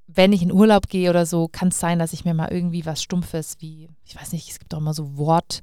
Wenn 0.06 0.32
ich 0.32 0.42
in 0.42 0.52
Urlaub 0.52 0.88
gehe 0.88 1.10
oder 1.10 1.26
so, 1.26 1.48
kann 1.48 1.68
es 1.68 1.80
sein, 1.80 1.98
dass 1.98 2.12
ich 2.12 2.24
mir 2.24 2.34
mal 2.34 2.52
irgendwie 2.52 2.86
was 2.86 3.02
Stumpfes 3.02 3.56
wie, 3.58 3.88
ich 4.04 4.16
weiß 4.16 4.32
nicht, 4.32 4.48
es 4.50 4.58
gibt 4.58 4.72
auch 4.74 4.80
mal 4.80 4.94
so 4.94 5.18
Wort, 5.18 5.62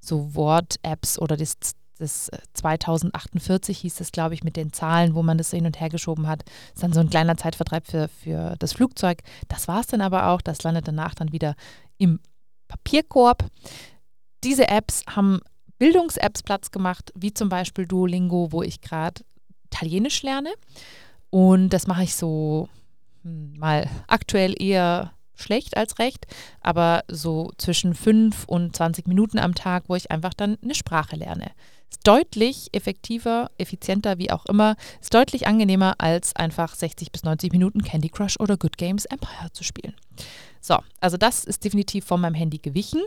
so 0.00 0.34
Wort-Apps 0.34 1.18
oder 1.18 1.36
das, 1.36 1.56
das 2.00 2.30
2048 2.54 3.78
äh, 3.78 3.80
hieß 3.82 4.00
es, 4.00 4.12
glaube 4.12 4.34
ich, 4.34 4.42
mit 4.42 4.56
den 4.56 4.72
Zahlen, 4.72 5.14
wo 5.14 5.22
man 5.22 5.38
das 5.38 5.50
hin 5.50 5.66
und 5.66 5.78
her 5.80 5.88
geschoben 5.88 6.26
hat. 6.26 6.44
Das 6.44 6.74
ist 6.76 6.82
dann 6.82 6.92
so 6.92 7.00
ein 7.00 7.10
kleiner 7.10 7.36
Zeitvertreib 7.36 7.86
für, 7.86 8.08
für 8.08 8.56
das 8.58 8.72
Flugzeug. 8.72 9.22
Das 9.48 9.68
war 9.68 9.80
es 9.80 9.86
dann 9.86 10.00
aber 10.00 10.28
auch. 10.28 10.40
Das 10.40 10.62
landet 10.62 10.88
danach 10.88 11.14
dann 11.14 11.32
wieder 11.32 11.54
im 11.98 12.20
Papierkorb. 12.68 13.44
Diese 14.42 14.68
Apps 14.68 15.04
haben 15.08 15.40
Bildungs-Apps 15.78 16.42
Platz 16.42 16.70
gemacht, 16.70 17.12
wie 17.14 17.32
zum 17.32 17.48
Beispiel 17.48 17.86
Duolingo, 17.86 18.52
wo 18.52 18.62
ich 18.62 18.80
gerade 18.80 19.22
Italienisch 19.66 20.22
lerne. 20.22 20.50
Und 21.30 21.70
das 21.70 21.86
mache 21.86 22.02
ich 22.02 22.14
so 22.14 22.68
hm, 23.22 23.54
mal 23.58 23.88
aktuell 24.08 24.54
eher 24.60 25.12
schlecht 25.34 25.76
als 25.76 25.98
recht, 25.98 26.26
aber 26.60 27.02
so 27.08 27.52
zwischen 27.56 27.94
5 27.94 28.44
und 28.44 28.76
20 28.76 29.06
Minuten 29.06 29.38
am 29.38 29.54
Tag, 29.54 29.84
wo 29.88 29.96
ich 29.96 30.10
einfach 30.10 30.34
dann 30.34 30.58
eine 30.62 30.74
Sprache 30.74 31.16
lerne. 31.16 31.50
Ist 31.90 32.06
deutlich 32.06 32.68
effektiver, 32.72 33.50
effizienter, 33.58 34.18
wie 34.18 34.30
auch 34.30 34.46
immer, 34.46 34.76
ist 35.00 35.12
deutlich 35.12 35.46
angenehmer, 35.46 35.94
als 35.98 36.36
einfach 36.36 36.74
60 36.74 37.10
bis 37.10 37.24
90 37.24 37.52
Minuten 37.52 37.82
Candy 37.82 38.08
Crush 38.08 38.38
oder 38.38 38.56
Good 38.56 38.78
Games 38.78 39.04
Empire 39.06 39.52
zu 39.52 39.64
spielen. 39.64 39.94
So, 40.60 40.78
also 41.00 41.16
das 41.16 41.44
ist 41.44 41.64
definitiv 41.64 42.04
von 42.04 42.20
meinem 42.20 42.34
Handy 42.34 42.58
gewichen. 42.58 43.02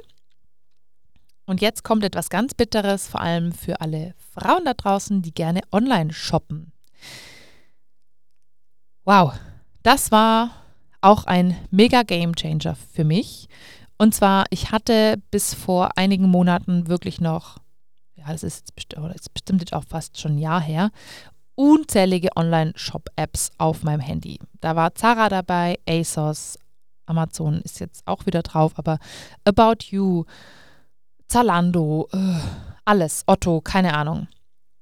Und 1.46 1.62
jetzt 1.62 1.84
kommt 1.84 2.04
etwas 2.04 2.30
ganz 2.30 2.54
Bitteres, 2.54 3.08
vor 3.08 3.22
allem 3.22 3.52
für 3.52 3.82
alle 3.82 4.16
Frauen 4.34 4.66
da 4.66 4.74
draußen, 4.74 5.22
die 5.22 5.34
gerne 5.34 5.62
online 5.72 6.14
shoppen. 6.14 6.72
Wow, 9.06 9.34
das 9.82 10.12
war 10.12 10.52
auch 11.02 11.26
ein 11.26 11.58
mega 11.70 12.04
Game 12.04 12.36
Changer 12.36 12.76
für 12.76 13.04
mich. 13.04 13.50
Und 13.98 14.16
zwar, 14.16 14.46
ich 14.50 14.72
hatte 14.72 15.22
bis 15.32 15.54
vor 15.54 15.98
einigen 15.98 16.30
Monaten 16.30 16.88
wirklich 16.88 17.20
noch, 17.20 17.58
ja, 18.26 18.32
das 18.32 18.44
ist, 18.44 18.60
jetzt 18.60 18.76
bestimmt, 18.76 19.10
das 19.10 19.22
ist 19.22 19.34
bestimmt 19.34 19.62
jetzt 19.62 19.74
auch 19.74 19.84
fast 19.88 20.20
schon 20.20 20.36
ein 20.36 20.40
Jahr 20.40 20.62
her, 20.62 20.92
unzählige 21.56 22.30
Online-Shop-Apps 22.36 23.52
auf 23.58 23.84
meinem 23.84 24.00
Handy. 24.00 24.40
Da 24.62 24.76
war 24.76 24.96
Zara 24.96 25.30
dabei, 25.30 25.80
ASOS, 25.88 26.58
Amazon 27.06 27.62
ist 27.62 27.80
jetzt 27.80 28.08
auch 28.08 28.26
wieder 28.26 28.42
drauf, 28.42 28.74
aber 28.76 28.98
About 29.44 29.86
You, 29.90 30.24
Zalando, 31.28 32.08
äh, 32.12 32.40
alles, 32.86 33.24
Otto, 33.28 33.62
keine 33.62 33.94
Ahnung. 33.94 34.28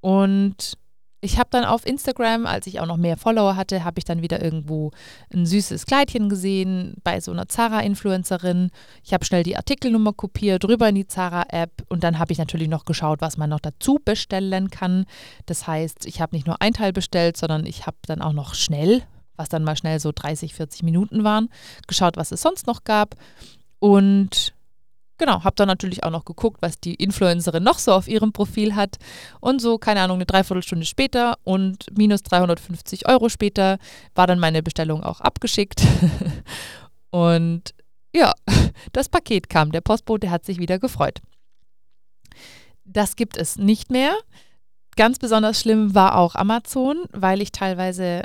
Und 0.02 0.78
ich 1.22 1.38
habe 1.38 1.50
dann 1.52 1.66
auf 1.66 1.86
Instagram, 1.86 2.48
als 2.48 2.66
ich 2.66 2.80
auch 2.80 2.88
noch 2.88 2.98
mehr 2.98 3.16
Follower 3.16 3.56
hatte, 3.56 3.84
habe 3.84 4.00
ich 4.00 4.06
dann 4.06 4.24
wieder 4.24 4.42
irgendwo 4.42 4.92
ein 5.32 5.46
süßes 5.46 5.86
Kleidchen 5.86 6.30
gesehen 6.30 6.96
bei 7.04 7.20
so 7.20 7.32
einer 7.32 7.48
Zara-Influencerin. 7.48 8.72
Ich 9.04 9.14
habe 9.14 9.24
schnell 9.24 9.44
die 9.44 9.56
Artikelnummer 9.56 10.14
kopiert, 10.14 10.66
rüber 10.66 10.90
in 10.90 10.96
die 10.96 11.08
Zara-App 11.08 11.86
und 11.90 12.04
dann 12.04 12.18
habe 12.18 12.32
ich 12.32 12.40
natürlich 12.40 12.68
noch 12.68 12.86
geschaut, 12.86 13.22
was 13.22 13.38
man 13.38 13.52
noch 13.52 13.60
dazu 13.60 14.00
bestellen 14.04 14.72
kann. 14.72 15.06
Das 15.46 15.68
heißt, 15.68 16.08
ich 16.08 16.22
habe 16.22 16.36
nicht 16.36 16.48
nur 16.48 16.60
ein 16.60 16.74
Teil 16.74 16.92
bestellt, 16.92 17.38
sondern 17.38 17.68
ich 17.68 17.86
habe 17.86 17.98
dann 18.08 18.24
auch 18.24 18.34
noch 18.34 18.56
schnell, 18.56 19.04
was 19.36 19.48
dann 19.48 19.64
mal 19.64 19.78
schnell 19.78 20.00
so 20.00 20.12
30, 20.12 20.56
40 20.56 20.82
Minuten 20.82 21.24
waren, 21.24 21.50
geschaut, 21.88 22.18
was 22.18 22.32
es 22.32 22.42
sonst 22.42 22.66
noch 22.66 22.84
gab. 22.84 23.16
Und 23.78 24.54
Genau, 25.22 25.44
habe 25.44 25.56
dann 25.56 25.68
natürlich 25.68 26.04
auch 26.04 26.10
noch 26.10 26.26
geguckt, 26.26 26.64
was 26.64 26.80
die 26.80 26.96
Influencerin 26.96 27.62
noch 27.62 27.78
so 27.78 27.94
auf 27.94 28.08
ihrem 28.08 28.34
Profil 28.34 28.76
hat. 28.76 28.98
Und 29.40 29.62
so, 29.62 29.78
keine 29.78 30.02
Ahnung, 30.02 30.18
eine 30.18 30.26
Dreiviertelstunde 30.26 30.84
später 30.84 31.38
und 31.44 31.86
minus 31.96 32.24
350 32.24 33.08
Euro 33.08 33.30
später 33.30 33.78
war 34.16 34.26
dann 34.26 34.40
meine 34.40 34.64
Bestellung 34.64 35.04
auch 35.04 35.22
abgeschickt. 35.22 35.84
und 37.12 37.76
ja, 38.16 38.34
das 38.94 39.10
Paket 39.10 39.48
kam. 39.48 39.72
Der 39.72 39.82
Postbote 39.82 40.32
hat 40.32 40.44
sich 40.44 40.58
wieder 40.58 40.80
gefreut. 40.80 41.22
Das 42.84 43.16
gibt 43.16 43.38
es 43.38 43.58
nicht 43.58 43.92
mehr. 43.92 44.16
Ganz 44.96 45.20
besonders 45.20 45.62
schlimm 45.62 45.94
war 45.94 46.18
auch 46.18 46.34
Amazon, 46.34 47.04
weil 47.12 47.44
ich 47.44 47.52
teilweise 47.52 48.24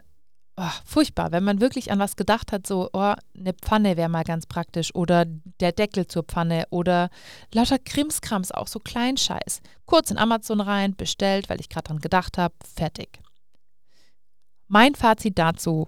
oh, 0.57 0.71
furchtbar, 0.85 1.33
wenn 1.33 1.45
man 1.45 1.61
wirklich 1.61 1.91
an 1.91 1.99
was 1.99 2.17
gedacht 2.17 2.53
hat, 2.53 2.67
so, 2.67 2.89
oh, 2.93 3.15
eine 3.39 3.53
Pfanne 3.53 3.97
wäre 3.97 4.09
mal 4.09 4.25
ganz 4.25 4.47
praktisch 4.47 4.95
oder 4.95 5.25
der 5.61 5.73
Deckel 5.73 6.07
zur 6.07 6.25
Pfanne 6.25 6.67
oder 6.71 7.11
lauter 7.53 7.79
Krimskrams, 7.79 8.53
auch 8.53 8.67
so 8.67 8.79
Kleinscheiß. 8.79 9.61
Kurz 9.85 10.11
in 10.11 10.19
Amazon 10.19 10.61
rein, 10.61 10.97
bestellt, 10.97 11.49
weil 11.49 11.61
ich 11.61 11.69
gerade 11.69 11.89
dran 11.89 11.99
gedacht 11.99 12.39
habe, 12.39 12.55
fertig. 12.75 13.21
Mein 14.69 14.95
Fazit 14.95 15.39
dazu. 15.39 15.87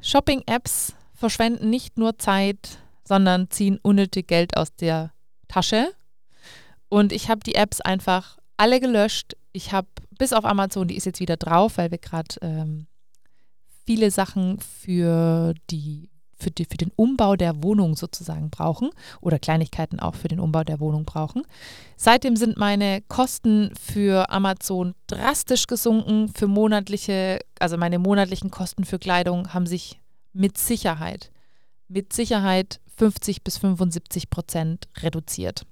Shopping-Apps 0.00 0.94
verschwenden 1.14 1.68
nicht 1.68 1.98
nur 1.98 2.18
Zeit, 2.18 2.78
sondern 3.04 3.50
ziehen 3.50 3.78
unnötig 3.82 4.28
Geld 4.28 4.56
aus 4.56 4.74
der 4.76 5.12
Tasche. 5.48 5.92
Und 6.88 7.12
ich 7.12 7.28
habe 7.28 7.40
die 7.40 7.54
Apps 7.54 7.80
einfach 7.80 8.38
alle 8.56 8.80
gelöscht. 8.80 9.36
Ich 9.52 9.72
habe 9.72 9.88
bis 10.20 10.34
auf 10.34 10.44
Amazon, 10.44 10.86
die 10.86 10.96
ist 10.96 11.06
jetzt 11.06 11.18
wieder 11.18 11.38
drauf, 11.38 11.78
weil 11.78 11.90
wir 11.90 11.96
gerade 11.96 12.36
ähm, 12.42 12.86
viele 13.86 14.10
Sachen 14.10 14.60
für 14.60 15.54
die, 15.70 16.10
für, 16.38 16.50
die, 16.50 16.66
für 16.66 16.76
den 16.76 16.92
Umbau 16.94 17.36
der 17.36 17.62
Wohnung 17.62 17.96
sozusagen 17.96 18.50
brauchen 18.50 18.90
oder 19.22 19.38
Kleinigkeiten 19.38 19.98
auch 19.98 20.14
für 20.14 20.28
den 20.28 20.38
Umbau 20.38 20.62
der 20.62 20.78
Wohnung 20.78 21.06
brauchen. 21.06 21.42
Seitdem 21.96 22.36
sind 22.36 22.58
meine 22.58 23.00
Kosten 23.08 23.72
für 23.80 24.28
Amazon 24.28 24.94
drastisch 25.06 25.66
gesunken. 25.66 26.28
Für 26.28 26.48
monatliche, 26.48 27.38
also 27.58 27.78
meine 27.78 27.98
monatlichen 27.98 28.50
Kosten 28.50 28.84
für 28.84 28.98
Kleidung 28.98 29.54
haben 29.54 29.66
sich 29.66 30.00
mit 30.34 30.58
Sicherheit, 30.58 31.32
mit 31.88 32.12
Sicherheit 32.12 32.78
50 32.98 33.42
bis 33.42 33.56
75 33.56 34.28
Prozent 34.28 34.86
reduziert. 34.98 35.64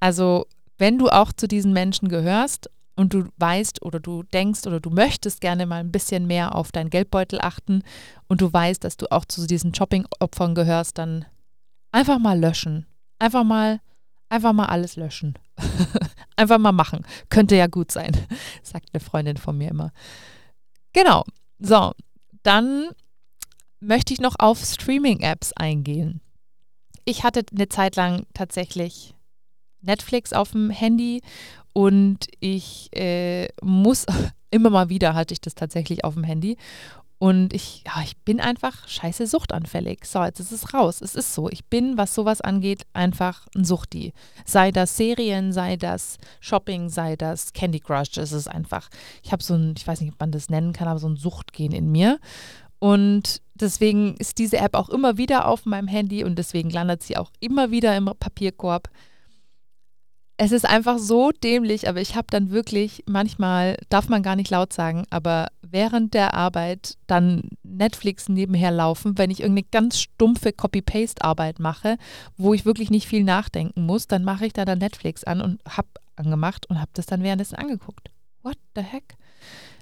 Also 0.00 0.46
wenn 0.78 0.98
du 0.98 1.10
auch 1.10 1.34
zu 1.34 1.46
diesen 1.46 1.74
Menschen 1.74 2.08
gehörst 2.08 2.70
und 2.96 3.12
du 3.12 3.28
weißt 3.36 3.82
oder 3.82 4.00
du 4.00 4.22
denkst 4.22 4.66
oder 4.66 4.80
du 4.80 4.90
möchtest 4.90 5.40
gerne 5.40 5.66
mal 5.66 5.80
ein 5.80 5.92
bisschen 5.92 6.26
mehr 6.26 6.54
auf 6.54 6.72
deinen 6.72 6.90
Geldbeutel 6.90 7.40
achten 7.40 7.82
und 8.28 8.40
du 8.40 8.52
weißt, 8.52 8.84
dass 8.84 8.96
du 8.96 9.10
auch 9.10 9.24
zu 9.24 9.46
diesen 9.46 9.74
Shopping-Opfern 9.74 10.54
gehörst, 10.54 10.98
dann 10.98 11.24
einfach 11.90 12.18
mal 12.18 12.38
löschen. 12.38 12.86
Einfach 13.18 13.44
mal, 13.44 13.80
einfach 14.28 14.52
mal 14.52 14.66
alles 14.66 14.96
löschen. 14.96 15.38
einfach 16.36 16.58
mal 16.58 16.72
machen. 16.72 17.04
Könnte 17.30 17.56
ja 17.56 17.66
gut 17.66 17.90
sein, 17.90 18.12
sagt 18.62 18.90
eine 18.92 19.00
Freundin 19.00 19.36
von 19.36 19.56
mir 19.56 19.70
immer. 19.70 19.92
Genau. 20.92 21.24
So, 21.58 21.92
dann 22.42 22.90
möchte 23.80 24.12
ich 24.12 24.20
noch 24.20 24.36
auf 24.38 24.64
Streaming-Apps 24.64 25.52
eingehen. 25.54 26.20
Ich 27.04 27.22
hatte 27.22 27.44
eine 27.52 27.68
Zeit 27.68 27.96
lang 27.96 28.26
tatsächlich 28.34 29.14
Netflix 29.82 30.32
auf 30.32 30.52
dem 30.52 30.70
Handy 30.70 31.22
und 31.74 32.28
ich 32.40 32.88
äh, 32.96 33.48
muss, 33.60 34.06
immer 34.50 34.70
mal 34.70 34.88
wieder 34.88 35.14
hatte 35.14 35.34
ich 35.34 35.40
das 35.42 35.54
tatsächlich 35.54 36.04
auf 36.04 36.14
dem 36.14 36.24
Handy. 36.24 36.56
Und 37.18 37.54
ich, 37.54 37.84
ja, 37.86 38.02
ich 38.02 38.16
bin 38.18 38.40
einfach 38.40 38.86
scheiße 38.86 39.26
suchtanfällig. 39.26 40.04
So, 40.04 40.22
jetzt 40.24 40.40
ist 40.40 40.52
es 40.52 40.74
raus. 40.74 41.00
Es 41.00 41.14
ist 41.14 41.34
so. 41.34 41.48
Ich 41.48 41.64
bin, 41.64 41.96
was 41.96 42.14
sowas 42.14 42.40
angeht, 42.40 42.86
einfach 42.92 43.46
ein 43.56 43.64
Suchti. 43.64 44.12
Sei 44.44 44.72
das 44.72 44.96
Serien, 44.96 45.52
sei 45.52 45.76
das 45.76 46.18
Shopping, 46.40 46.90
sei 46.90 47.16
das 47.16 47.52
Candy 47.52 47.80
Crush. 47.80 48.16
Es 48.18 48.32
ist 48.32 48.48
einfach, 48.48 48.88
ich 49.22 49.32
habe 49.32 49.42
so 49.42 49.54
ein, 49.54 49.74
ich 49.76 49.86
weiß 49.86 50.00
nicht, 50.00 50.12
ob 50.12 50.20
man 50.20 50.32
das 50.32 50.50
nennen 50.50 50.72
kann, 50.72 50.88
aber 50.88 50.98
so 50.98 51.08
ein 51.08 51.16
Suchtgehen 51.16 51.72
in 51.72 51.90
mir. 51.90 52.18
Und 52.78 53.40
deswegen 53.54 54.16
ist 54.18 54.38
diese 54.38 54.58
App 54.58 54.74
auch 54.74 54.90
immer 54.90 55.16
wieder 55.16 55.48
auf 55.48 55.64
meinem 55.64 55.88
Handy 55.88 56.24
und 56.24 56.38
deswegen 56.38 56.70
landet 56.70 57.02
sie 57.02 57.16
auch 57.16 57.30
immer 57.40 57.70
wieder 57.70 57.96
im 57.96 58.04
Papierkorb 58.04 58.90
es 60.36 60.50
ist 60.50 60.64
einfach 60.68 60.98
so 60.98 61.30
dämlich, 61.30 61.88
aber 61.88 62.00
ich 62.00 62.16
habe 62.16 62.26
dann 62.28 62.50
wirklich, 62.50 63.04
manchmal 63.06 63.76
darf 63.88 64.08
man 64.08 64.22
gar 64.22 64.34
nicht 64.34 64.50
laut 64.50 64.72
sagen, 64.72 65.04
aber 65.10 65.48
während 65.62 66.12
der 66.12 66.34
Arbeit 66.34 66.96
dann 67.06 67.50
Netflix 67.62 68.28
nebenher 68.28 68.72
laufen, 68.72 69.16
wenn 69.16 69.30
ich 69.30 69.40
irgendeine 69.40 69.68
ganz 69.70 70.00
stumpfe 70.00 70.52
Copy-Paste-Arbeit 70.52 71.60
mache, 71.60 71.98
wo 72.36 72.52
ich 72.52 72.64
wirklich 72.64 72.90
nicht 72.90 73.06
viel 73.06 73.22
nachdenken 73.22 73.86
muss, 73.86 74.08
dann 74.08 74.24
mache 74.24 74.46
ich 74.46 74.52
da 74.52 74.64
dann 74.64 74.78
Netflix 74.78 75.22
an 75.22 75.40
und 75.40 75.60
habe 75.68 75.88
angemacht 76.16 76.66
und 76.68 76.80
habe 76.80 76.90
das 76.94 77.06
dann 77.06 77.22
währenddessen 77.22 77.56
angeguckt. 77.56 78.10
What 78.42 78.58
the 78.74 78.82
heck? 78.82 79.14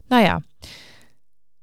Naja. 0.08 0.42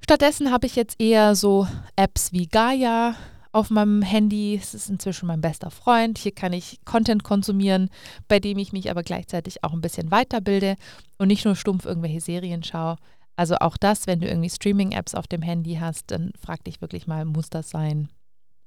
Stattdessen 0.01 0.51
habe 0.51 0.65
ich 0.65 0.75
jetzt 0.75 0.99
eher 0.99 1.35
so 1.35 1.67
Apps 1.95 2.31
wie 2.33 2.47
Gaia, 2.47 3.15
auf 3.51 3.69
meinem 3.69 4.01
Handy. 4.01 4.59
Es 4.61 4.73
ist 4.73 4.89
inzwischen 4.89 5.27
mein 5.27 5.41
bester 5.41 5.71
Freund. 5.71 6.17
Hier 6.17 6.31
kann 6.31 6.53
ich 6.53 6.79
Content 6.85 7.23
konsumieren, 7.23 7.89
bei 8.27 8.39
dem 8.39 8.57
ich 8.57 8.73
mich 8.73 8.89
aber 8.89 9.03
gleichzeitig 9.03 9.63
auch 9.63 9.73
ein 9.73 9.81
bisschen 9.81 10.11
weiterbilde 10.11 10.75
und 11.17 11.27
nicht 11.27 11.45
nur 11.45 11.55
stumpf 11.55 11.85
irgendwelche 11.85 12.21
Serien 12.21 12.63
schaue. 12.63 12.97
Also 13.35 13.55
auch 13.55 13.77
das, 13.77 14.05
wenn 14.05 14.19
du 14.19 14.27
irgendwie 14.27 14.49
Streaming-Apps 14.49 15.15
auf 15.15 15.25
dem 15.25 15.41
Handy 15.41 15.75
hast, 15.75 16.11
dann 16.11 16.33
frag 16.39 16.63
dich 16.65 16.81
wirklich 16.81 17.07
mal, 17.07 17.25
muss 17.25 17.49
das 17.49 17.69
sein? 17.69 18.09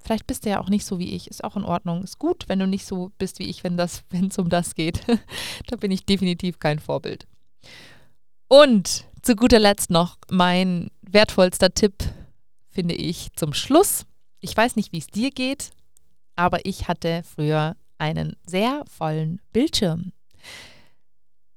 Vielleicht 0.03 0.27
bist 0.27 0.45
du 0.45 0.51
ja 0.51 0.61
auch 0.61 0.69
nicht 0.69 0.85
so 0.85 0.99
wie 0.99 1.15
ich. 1.15 1.29
Ist 1.29 1.45
auch 1.45 1.57
in 1.57 1.65
Ordnung. 1.65 2.03
Ist 2.03 2.19
gut, 2.19 2.45
wenn 2.49 2.59
du 2.59 2.67
nicht 2.67 2.87
so 2.87 3.13
bist 3.19 3.39
wie 3.39 3.49
ich, 3.49 3.63
wenn 3.65 3.79
es 3.79 4.03
um 4.39 4.49
das 4.49 4.75
geht. 4.75 5.05
da 5.67 5.77
bin 5.77 5.91
ich 5.91 6.07
definitiv 6.07 6.59
kein 6.59 6.79
Vorbild. 6.79 7.27
Und 8.49 9.05
zu 9.23 9.37
guter 9.37 9.61
Letzt 9.61 9.91
noch 9.91 10.17
mein 10.31 10.91
wertvollster 11.03 11.73
Tipp, 11.73 11.95
finde 12.71 12.95
ich, 12.95 13.29
zum 13.37 13.55
Schluss. 13.55 14.05
Ich 14.45 14.57
weiß 14.57 14.77
nicht, 14.77 14.93
wie 14.93 14.99
es 14.99 15.07
dir 15.07 15.31
geht, 15.31 15.71
aber 16.35 16.67
ich 16.67 16.89
hatte 16.89 17.23
früher 17.23 17.77
einen 17.97 18.37
sehr 18.45 18.83
vollen 18.87 19.41
Bildschirm. 19.53 20.13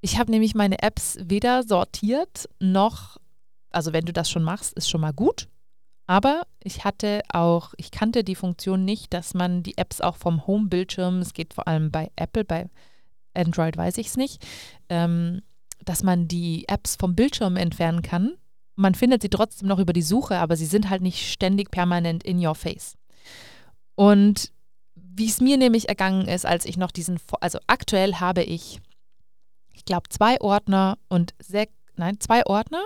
Ich 0.01 0.19
habe 0.19 0.29
nämlich 0.29 0.53
meine 0.53 0.83
Apps 0.83 1.17
weder 1.19 1.63
sortiert 1.63 2.47
noch, 2.59 3.17
also 3.71 3.91
wenn 3.91 4.05
du 4.05 4.13
das 4.13 4.29
schon 4.29 4.43
machst, 4.43 4.73
ist 4.73 4.87
schon 4.87 5.01
mal 5.01 5.13
gut. 5.13 5.49
Aber 6.05 6.43
ich 6.63 6.85
hatte 6.85 7.23
auch, 7.29 7.73
ich 7.77 7.89
kannte 7.89 8.23
die 8.23 8.35
Funktion 8.35 8.85
nicht, 8.85 9.11
dass 9.13 9.33
man 9.33 9.63
die 9.63 9.79
Apps 9.79 9.99
auch 9.99 10.17
vom 10.17 10.45
Home-Bildschirm, 10.45 11.21
es 11.21 11.33
geht 11.33 11.55
vor 11.55 11.67
allem 11.67 11.89
bei 11.89 12.11
Apple, 12.15 12.45
bei 12.45 12.69
Android 13.33 13.75
weiß 13.75 13.97
ich 13.97 14.07
es 14.07 14.15
nicht, 14.15 14.45
ähm, 14.89 15.41
dass 15.83 16.03
man 16.03 16.27
die 16.27 16.67
Apps 16.67 16.95
vom 16.95 17.15
Bildschirm 17.15 17.57
entfernen 17.57 18.03
kann. 18.03 18.37
Man 18.75 18.95
findet 18.95 19.21
sie 19.21 19.29
trotzdem 19.29 19.67
noch 19.67 19.79
über 19.79 19.93
die 19.93 20.01
Suche, 20.01 20.37
aber 20.37 20.57
sie 20.57 20.65
sind 20.65 20.89
halt 20.89 21.01
nicht 21.01 21.31
ständig 21.31 21.71
permanent 21.71 22.23
in 22.23 22.45
your 22.45 22.55
face. 22.55 22.95
Und 23.95 24.51
wie 24.95 25.27
es 25.27 25.39
mir 25.39 25.57
nämlich 25.57 25.87
ergangen 25.87 26.27
ist, 26.27 26.45
als 26.45 26.65
ich 26.65 26.77
noch 26.77 26.91
diesen, 26.91 27.19
also 27.39 27.59
aktuell 27.67 28.15
habe 28.15 28.43
ich, 28.43 28.81
ich 29.71 29.85
glaube, 29.85 30.09
zwei 30.09 30.39
Ordner 30.41 30.97
und 31.07 31.33
sechs, 31.39 31.73
nein, 31.95 32.19
zwei 32.19 32.45
Ordner, 32.45 32.83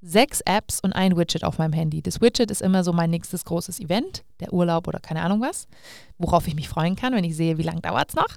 sechs 0.00 0.40
Apps 0.42 0.80
und 0.80 0.92
ein 0.92 1.16
Widget 1.16 1.44
auf 1.44 1.58
meinem 1.58 1.72
Handy. 1.72 2.02
Das 2.02 2.20
Widget 2.20 2.50
ist 2.50 2.62
immer 2.62 2.84
so 2.84 2.92
mein 2.92 3.10
nächstes 3.10 3.44
großes 3.44 3.80
Event, 3.80 4.24
der 4.40 4.52
Urlaub 4.52 4.86
oder 4.88 5.00
keine 5.00 5.22
Ahnung 5.22 5.40
was, 5.40 5.66
worauf 6.18 6.46
ich 6.46 6.54
mich 6.54 6.68
freuen 6.68 6.96
kann, 6.96 7.14
wenn 7.14 7.24
ich 7.24 7.36
sehe, 7.36 7.58
wie 7.58 7.62
lange 7.62 7.80
dauert 7.80 8.10
es 8.10 8.14
noch. 8.14 8.36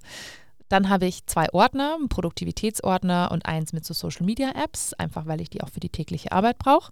Dann 0.70 0.90
habe 0.90 1.06
ich 1.06 1.26
zwei 1.26 1.52
Ordner, 1.54 1.96
einen 1.96 2.10
Produktivitätsordner 2.10 3.30
und 3.32 3.46
eins 3.46 3.74
mit 3.74 3.86
so 3.86 3.94
Social 3.94 4.26
Media 4.26 4.52
Apps, 4.52 4.94
einfach 4.94 5.26
weil 5.26 5.42
ich 5.42 5.50
die 5.50 5.62
auch 5.62 5.70
für 5.70 5.80
die 5.80 5.90
tägliche 5.90 6.32
Arbeit 6.32 6.58
brauche. 6.58 6.92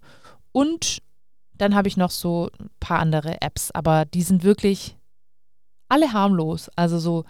Und 0.52 1.02
dann 1.58 1.74
habe 1.74 1.88
ich 1.88 1.96
noch 1.96 2.10
so 2.10 2.50
ein 2.58 2.70
paar 2.80 2.98
andere 2.98 3.40
Apps, 3.42 3.70
aber 3.70 4.04
die 4.04 4.22
sind 4.22 4.44
wirklich 4.44 4.96
alle 5.88 6.12
harmlos. 6.12 6.70
Also 6.76 6.98
so 6.98 7.24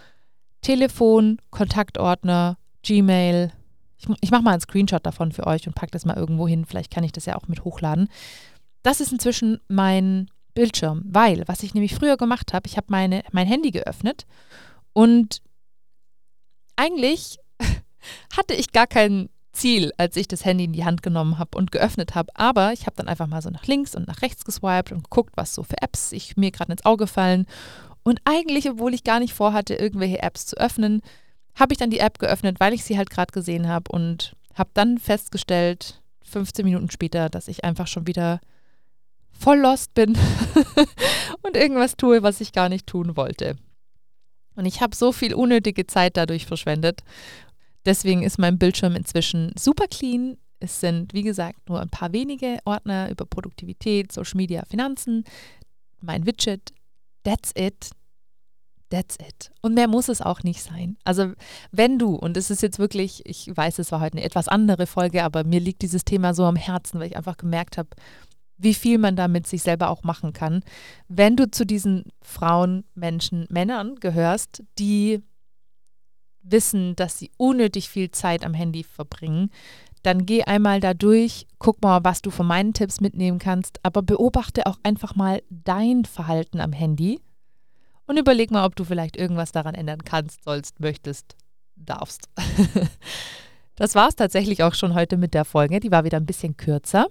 Telefon, 0.62 1.38
Kontaktordner, 1.50 2.56
Gmail. 2.82 3.52
Ich, 3.98 4.06
ich 4.20 4.30
mache 4.30 4.42
mal 4.42 4.52
einen 4.52 4.60
Screenshot 4.60 5.04
davon 5.04 5.32
für 5.32 5.46
euch 5.46 5.66
und 5.66 5.74
packe 5.74 5.92
das 5.92 6.04
mal 6.04 6.16
irgendwo 6.16 6.46
hin. 6.46 6.64
Vielleicht 6.64 6.92
kann 6.92 7.04
ich 7.04 7.12
das 7.12 7.26
ja 7.26 7.36
auch 7.36 7.48
mit 7.48 7.64
hochladen. 7.64 8.08
Das 8.82 9.00
ist 9.00 9.12
inzwischen 9.12 9.60
mein 9.68 10.30
Bildschirm, 10.54 11.02
weil 11.06 11.42
was 11.46 11.62
ich 11.62 11.74
nämlich 11.74 11.94
früher 11.94 12.16
gemacht 12.16 12.52
habe, 12.52 12.66
ich 12.66 12.76
habe 12.76 12.86
mein 12.88 13.46
Handy 13.46 13.70
geöffnet 13.70 14.26
und 14.92 15.42
eigentlich 16.76 17.38
hatte 18.36 18.54
ich 18.54 18.72
gar 18.72 18.86
kein 18.86 19.28
Ziel, 19.52 19.92
als 19.96 20.16
ich 20.16 20.28
das 20.28 20.44
Handy 20.44 20.64
in 20.64 20.72
die 20.72 20.84
Hand 20.84 21.02
genommen 21.02 21.38
habe 21.38 21.56
und 21.56 21.72
geöffnet 21.72 22.14
habe. 22.14 22.30
Aber 22.34 22.72
ich 22.72 22.86
habe 22.86 22.96
dann 22.96 23.08
einfach 23.08 23.26
mal 23.26 23.42
so 23.42 23.50
nach 23.50 23.66
links 23.66 23.94
und 23.94 24.06
nach 24.06 24.22
rechts 24.22 24.44
geswiped 24.44 24.92
und 24.92 25.04
geguckt, 25.04 25.32
was 25.36 25.54
so 25.54 25.62
für 25.62 25.80
Apps 25.82 26.12
ich 26.12 26.36
mir 26.36 26.50
gerade 26.50 26.72
ins 26.72 26.84
Auge 26.84 27.06
fallen. 27.06 27.46
Und 28.02 28.20
eigentlich, 28.24 28.70
obwohl 28.70 28.94
ich 28.94 29.02
gar 29.02 29.18
nicht 29.18 29.34
vorhatte, 29.34 29.74
irgendwelche 29.74 30.22
Apps 30.22 30.46
zu 30.46 30.56
öffnen, 30.56 31.00
habe 31.56 31.72
ich 31.72 31.78
dann 31.78 31.90
die 31.90 31.98
App 31.98 32.18
geöffnet, 32.18 32.60
weil 32.60 32.74
ich 32.74 32.84
sie 32.84 32.98
halt 32.98 33.10
gerade 33.10 33.32
gesehen 33.32 33.66
habe 33.66 33.90
und 33.90 34.36
habe 34.54 34.70
dann 34.74 34.98
festgestellt, 34.98 36.02
15 36.22 36.64
Minuten 36.64 36.90
später, 36.90 37.28
dass 37.28 37.48
ich 37.48 37.64
einfach 37.64 37.86
schon 37.86 38.06
wieder 38.06 38.40
voll 39.32 39.58
lost 39.58 39.94
bin 39.94 40.16
und 41.42 41.56
irgendwas 41.56 41.96
tue, 41.96 42.22
was 42.22 42.40
ich 42.40 42.52
gar 42.52 42.68
nicht 42.68 42.86
tun 42.86 43.16
wollte. 43.16 43.56
Und 44.56 44.66
ich 44.66 44.80
habe 44.80 44.96
so 44.96 45.12
viel 45.12 45.34
unnötige 45.34 45.86
Zeit 45.86 46.16
dadurch 46.16 46.46
verschwendet. 46.46 47.02
Deswegen 47.84 48.22
ist 48.22 48.38
mein 48.38 48.58
Bildschirm 48.58 48.96
inzwischen 48.96 49.52
super 49.58 49.86
clean. 49.86 50.38
Es 50.58 50.80
sind, 50.80 51.12
wie 51.12 51.22
gesagt, 51.22 51.68
nur 51.68 51.80
ein 51.80 51.90
paar 51.90 52.12
wenige 52.12 52.58
Ordner 52.64 53.10
über 53.10 53.26
Produktivität, 53.26 54.10
Social 54.10 54.36
Media, 54.38 54.64
Finanzen, 54.68 55.24
mein 56.00 56.26
Widget, 56.26 56.72
That's 57.26 57.50
it. 57.56 57.90
That's 58.88 59.16
it. 59.16 59.50
Und 59.62 59.74
mehr 59.74 59.88
muss 59.88 60.08
es 60.08 60.22
auch 60.22 60.44
nicht 60.44 60.62
sein. 60.62 60.96
Also 61.02 61.32
wenn 61.72 61.98
du, 61.98 62.14
und 62.14 62.36
es 62.36 62.52
ist 62.52 62.62
jetzt 62.62 62.78
wirklich, 62.78 63.26
ich 63.26 63.50
weiß, 63.52 63.80
es 63.80 63.90
war 63.90 64.00
heute 64.00 64.16
eine 64.16 64.24
etwas 64.24 64.46
andere 64.46 64.86
Folge, 64.86 65.24
aber 65.24 65.42
mir 65.42 65.58
liegt 65.58 65.82
dieses 65.82 66.04
Thema 66.04 66.34
so 66.34 66.44
am 66.44 66.54
Herzen, 66.54 67.00
weil 67.00 67.08
ich 67.08 67.16
einfach 67.16 67.36
gemerkt 67.36 67.78
habe, 67.78 67.88
wie 68.58 68.74
viel 68.74 68.98
man 68.98 69.16
damit 69.16 69.46
sich 69.46 69.62
selber 69.62 69.90
auch 69.90 70.02
machen 70.02 70.32
kann. 70.32 70.62
Wenn 71.08 71.36
du 71.36 71.50
zu 71.50 71.66
diesen 71.66 72.04
Frauen, 72.22 72.84
Menschen, 72.94 73.46
Männern 73.50 73.96
gehörst, 73.96 74.62
die 74.78 75.22
wissen, 76.42 76.96
dass 76.96 77.18
sie 77.18 77.30
unnötig 77.36 77.88
viel 77.88 78.10
Zeit 78.10 78.44
am 78.44 78.54
Handy 78.54 78.84
verbringen, 78.84 79.50
dann 80.02 80.24
geh 80.24 80.44
einmal 80.44 80.80
da 80.80 80.94
durch, 80.94 81.46
guck 81.58 81.82
mal, 81.82 82.04
was 82.04 82.22
du 82.22 82.30
von 82.30 82.46
meinen 82.46 82.72
Tipps 82.72 83.00
mitnehmen 83.00 83.38
kannst, 83.38 83.80
aber 83.82 84.02
beobachte 84.02 84.66
auch 84.66 84.78
einfach 84.84 85.16
mal 85.16 85.42
dein 85.50 86.04
Verhalten 86.04 86.60
am 86.60 86.72
Handy 86.72 87.20
und 88.06 88.16
überleg 88.16 88.50
mal, 88.52 88.64
ob 88.64 88.76
du 88.76 88.84
vielleicht 88.84 89.16
irgendwas 89.16 89.52
daran 89.52 89.74
ändern 89.74 90.04
kannst, 90.04 90.44
sollst, 90.44 90.78
möchtest, 90.78 91.36
darfst. 91.74 92.28
das 93.74 93.94
war 93.96 94.08
es 94.08 94.14
tatsächlich 94.16 94.62
auch 94.62 94.74
schon 94.74 94.94
heute 94.94 95.16
mit 95.16 95.34
der 95.34 95.44
Folge. 95.44 95.80
Die 95.80 95.90
war 95.90 96.04
wieder 96.04 96.18
ein 96.18 96.26
bisschen 96.26 96.56
kürzer. 96.56 97.08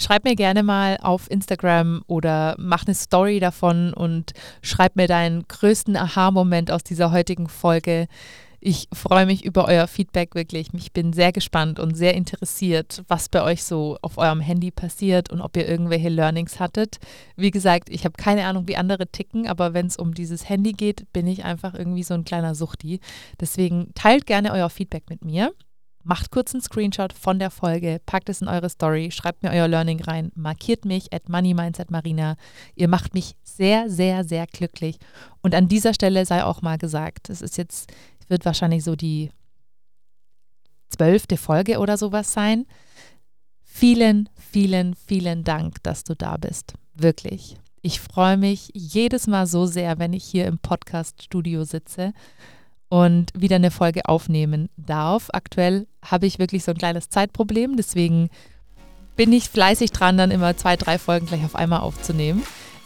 Schreib 0.00 0.24
mir 0.24 0.34
gerne 0.34 0.62
mal 0.62 0.98
auf 1.00 1.30
Instagram 1.30 2.02
oder 2.06 2.56
mach 2.58 2.84
eine 2.86 2.94
Story 2.94 3.38
davon 3.38 3.94
und 3.94 4.32
schreib 4.60 4.96
mir 4.96 5.06
deinen 5.06 5.46
größten 5.46 5.96
Aha-Moment 5.96 6.70
aus 6.70 6.82
dieser 6.82 7.12
heutigen 7.12 7.48
Folge. 7.48 8.08
Ich 8.66 8.88
freue 8.94 9.26
mich 9.26 9.44
über 9.44 9.66
euer 9.66 9.86
Feedback 9.86 10.34
wirklich. 10.34 10.68
Ich 10.72 10.92
bin 10.94 11.12
sehr 11.12 11.32
gespannt 11.32 11.78
und 11.78 11.96
sehr 11.96 12.14
interessiert, 12.14 13.04
was 13.08 13.28
bei 13.28 13.42
euch 13.42 13.62
so 13.62 13.98
auf 14.00 14.16
eurem 14.16 14.40
Handy 14.40 14.70
passiert 14.70 15.30
und 15.30 15.42
ob 15.42 15.54
ihr 15.58 15.68
irgendwelche 15.68 16.08
Learnings 16.08 16.58
hattet. 16.58 16.96
Wie 17.36 17.50
gesagt, 17.50 17.90
ich 17.90 18.06
habe 18.06 18.14
keine 18.16 18.46
Ahnung, 18.46 18.66
wie 18.66 18.78
andere 18.78 19.06
ticken, 19.06 19.46
aber 19.46 19.74
wenn 19.74 19.84
es 19.84 19.98
um 19.98 20.14
dieses 20.14 20.48
Handy 20.48 20.72
geht, 20.72 21.12
bin 21.12 21.26
ich 21.26 21.44
einfach 21.44 21.74
irgendwie 21.74 22.04
so 22.04 22.14
ein 22.14 22.24
kleiner 22.24 22.54
Suchti. 22.54 23.00
Deswegen 23.38 23.92
teilt 23.94 24.24
gerne 24.24 24.50
euer 24.52 24.70
Feedback 24.70 25.10
mit 25.10 25.26
mir. 25.26 25.52
Macht 26.04 26.30
kurz 26.30 26.54
einen 26.54 26.60
Screenshot 26.60 27.14
von 27.14 27.38
der 27.38 27.50
Folge, 27.50 28.00
packt 28.04 28.28
es 28.28 28.42
in 28.42 28.48
eure 28.48 28.68
Story, 28.68 29.10
schreibt 29.10 29.42
mir 29.42 29.50
euer 29.50 29.66
Learning 29.66 30.02
rein, 30.02 30.30
markiert 30.34 30.84
mich 30.84 31.12
at 31.14 31.30
MoneyMindsetMarina. 31.30 32.36
Ihr 32.74 32.88
macht 32.88 33.14
mich 33.14 33.36
sehr, 33.42 33.88
sehr, 33.88 34.22
sehr 34.22 34.46
glücklich. 34.46 34.98
Und 35.40 35.54
an 35.54 35.66
dieser 35.66 35.94
Stelle 35.94 36.26
sei 36.26 36.44
auch 36.44 36.60
mal 36.60 36.76
gesagt, 36.76 37.30
es 37.30 37.40
ist 37.40 37.56
jetzt 37.56 37.90
wird 38.28 38.44
wahrscheinlich 38.44 38.84
so 38.84 38.96
die 38.96 39.30
zwölfte 40.90 41.36
Folge 41.36 41.78
oder 41.78 41.96
sowas 41.96 42.32
sein. 42.32 42.66
Vielen, 43.62 44.28
vielen, 44.36 44.94
vielen 44.94 45.42
Dank, 45.42 45.82
dass 45.82 46.04
du 46.04 46.14
da 46.14 46.36
bist. 46.36 46.74
Wirklich. 46.94 47.56
Ich 47.82 48.00
freue 48.00 48.36
mich 48.36 48.70
jedes 48.72 49.26
Mal 49.26 49.46
so 49.46 49.66
sehr, 49.66 49.98
wenn 49.98 50.12
ich 50.12 50.24
hier 50.24 50.46
im 50.46 50.58
Podcast-Studio 50.58 51.64
sitze 51.64 52.12
und 52.94 53.32
wieder 53.36 53.56
eine 53.56 53.72
Folge 53.72 54.02
aufnehmen 54.04 54.68
darf. 54.76 55.28
Aktuell 55.32 55.88
habe 56.04 56.26
ich 56.26 56.38
wirklich 56.38 56.62
so 56.62 56.70
ein 56.70 56.78
kleines 56.78 57.08
Zeitproblem, 57.08 57.76
deswegen 57.76 58.30
bin 59.16 59.32
ich 59.32 59.48
fleißig 59.48 59.90
dran, 59.90 60.16
dann 60.16 60.30
immer 60.30 60.56
zwei, 60.56 60.76
drei 60.76 60.96
Folgen 61.00 61.26
gleich 61.26 61.44
auf 61.44 61.56
einmal 61.56 61.80
aufzunehmen. 61.80 62.44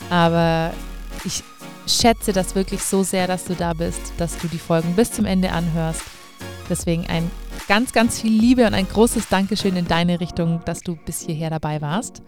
Aber 0.08 0.72
ich 1.26 1.42
schätze 1.86 2.32
das 2.32 2.54
wirklich 2.54 2.82
so 2.82 3.02
sehr, 3.02 3.26
dass 3.26 3.44
du 3.44 3.54
da 3.54 3.74
bist, 3.74 4.00
dass 4.16 4.38
du 4.38 4.48
die 4.48 4.58
Folgen 4.58 4.96
bis 4.96 5.12
zum 5.12 5.26
Ende 5.26 5.52
anhörst. 5.52 6.00
Deswegen 6.70 7.06
ein 7.08 7.30
ganz, 7.68 7.92
ganz 7.92 8.18
viel 8.18 8.32
Liebe 8.32 8.66
und 8.66 8.72
ein 8.72 8.88
großes 8.88 9.28
Dankeschön 9.28 9.76
in 9.76 9.88
deine 9.88 10.20
Richtung, 10.20 10.62
dass 10.64 10.80
du 10.80 10.96
bis 10.96 11.20
hierher 11.20 11.50
dabei 11.50 11.82
warst. 11.82 12.22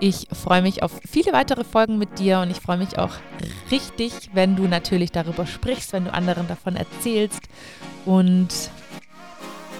Ich 0.00 0.28
freue 0.32 0.62
mich 0.62 0.82
auf 0.82 0.92
viele 1.10 1.32
weitere 1.32 1.64
Folgen 1.64 1.98
mit 1.98 2.20
dir 2.20 2.38
und 2.40 2.50
ich 2.50 2.60
freue 2.60 2.78
mich 2.78 2.98
auch 2.98 3.14
richtig, 3.70 4.30
wenn 4.32 4.54
du 4.54 4.68
natürlich 4.68 5.10
darüber 5.10 5.44
sprichst, 5.44 5.92
wenn 5.92 6.04
du 6.04 6.12
anderen 6.12 6.46
davon 6.46 6.76
erzählst. 6.76 7.40
Und 8.04 8.48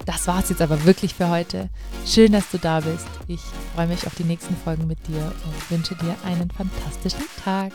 das 0.05 0.27
war 0.27 0.39
es 0.39 0.49
jetzt 0.49 0.61
aber 0.61 0.83
wirklich 0.83 1.13
für 1.13 1.29
heute. 1.29 1.69
Schön, 2.05 2.33
dass 2.33 2.51
du 2.51 2.57
da 2.57 2.81
bist. 2.81 3.07
Ich 3.27 3.41
freue 3.73 3.87
mich 3.87 4.05
auf 4.07 4.15
die 4.15 4.25
nächsten 4.25 4.57
Folgen 4.57 4.87
mit 4.87 5.07
dir 5.07 5.31
und 5.45 5.71
wünsche 5.71 5.95
dir 5.95 6.15
einen 6.25 6.51
fantastischen 6.51 7.25
Tag. 7.43 7.71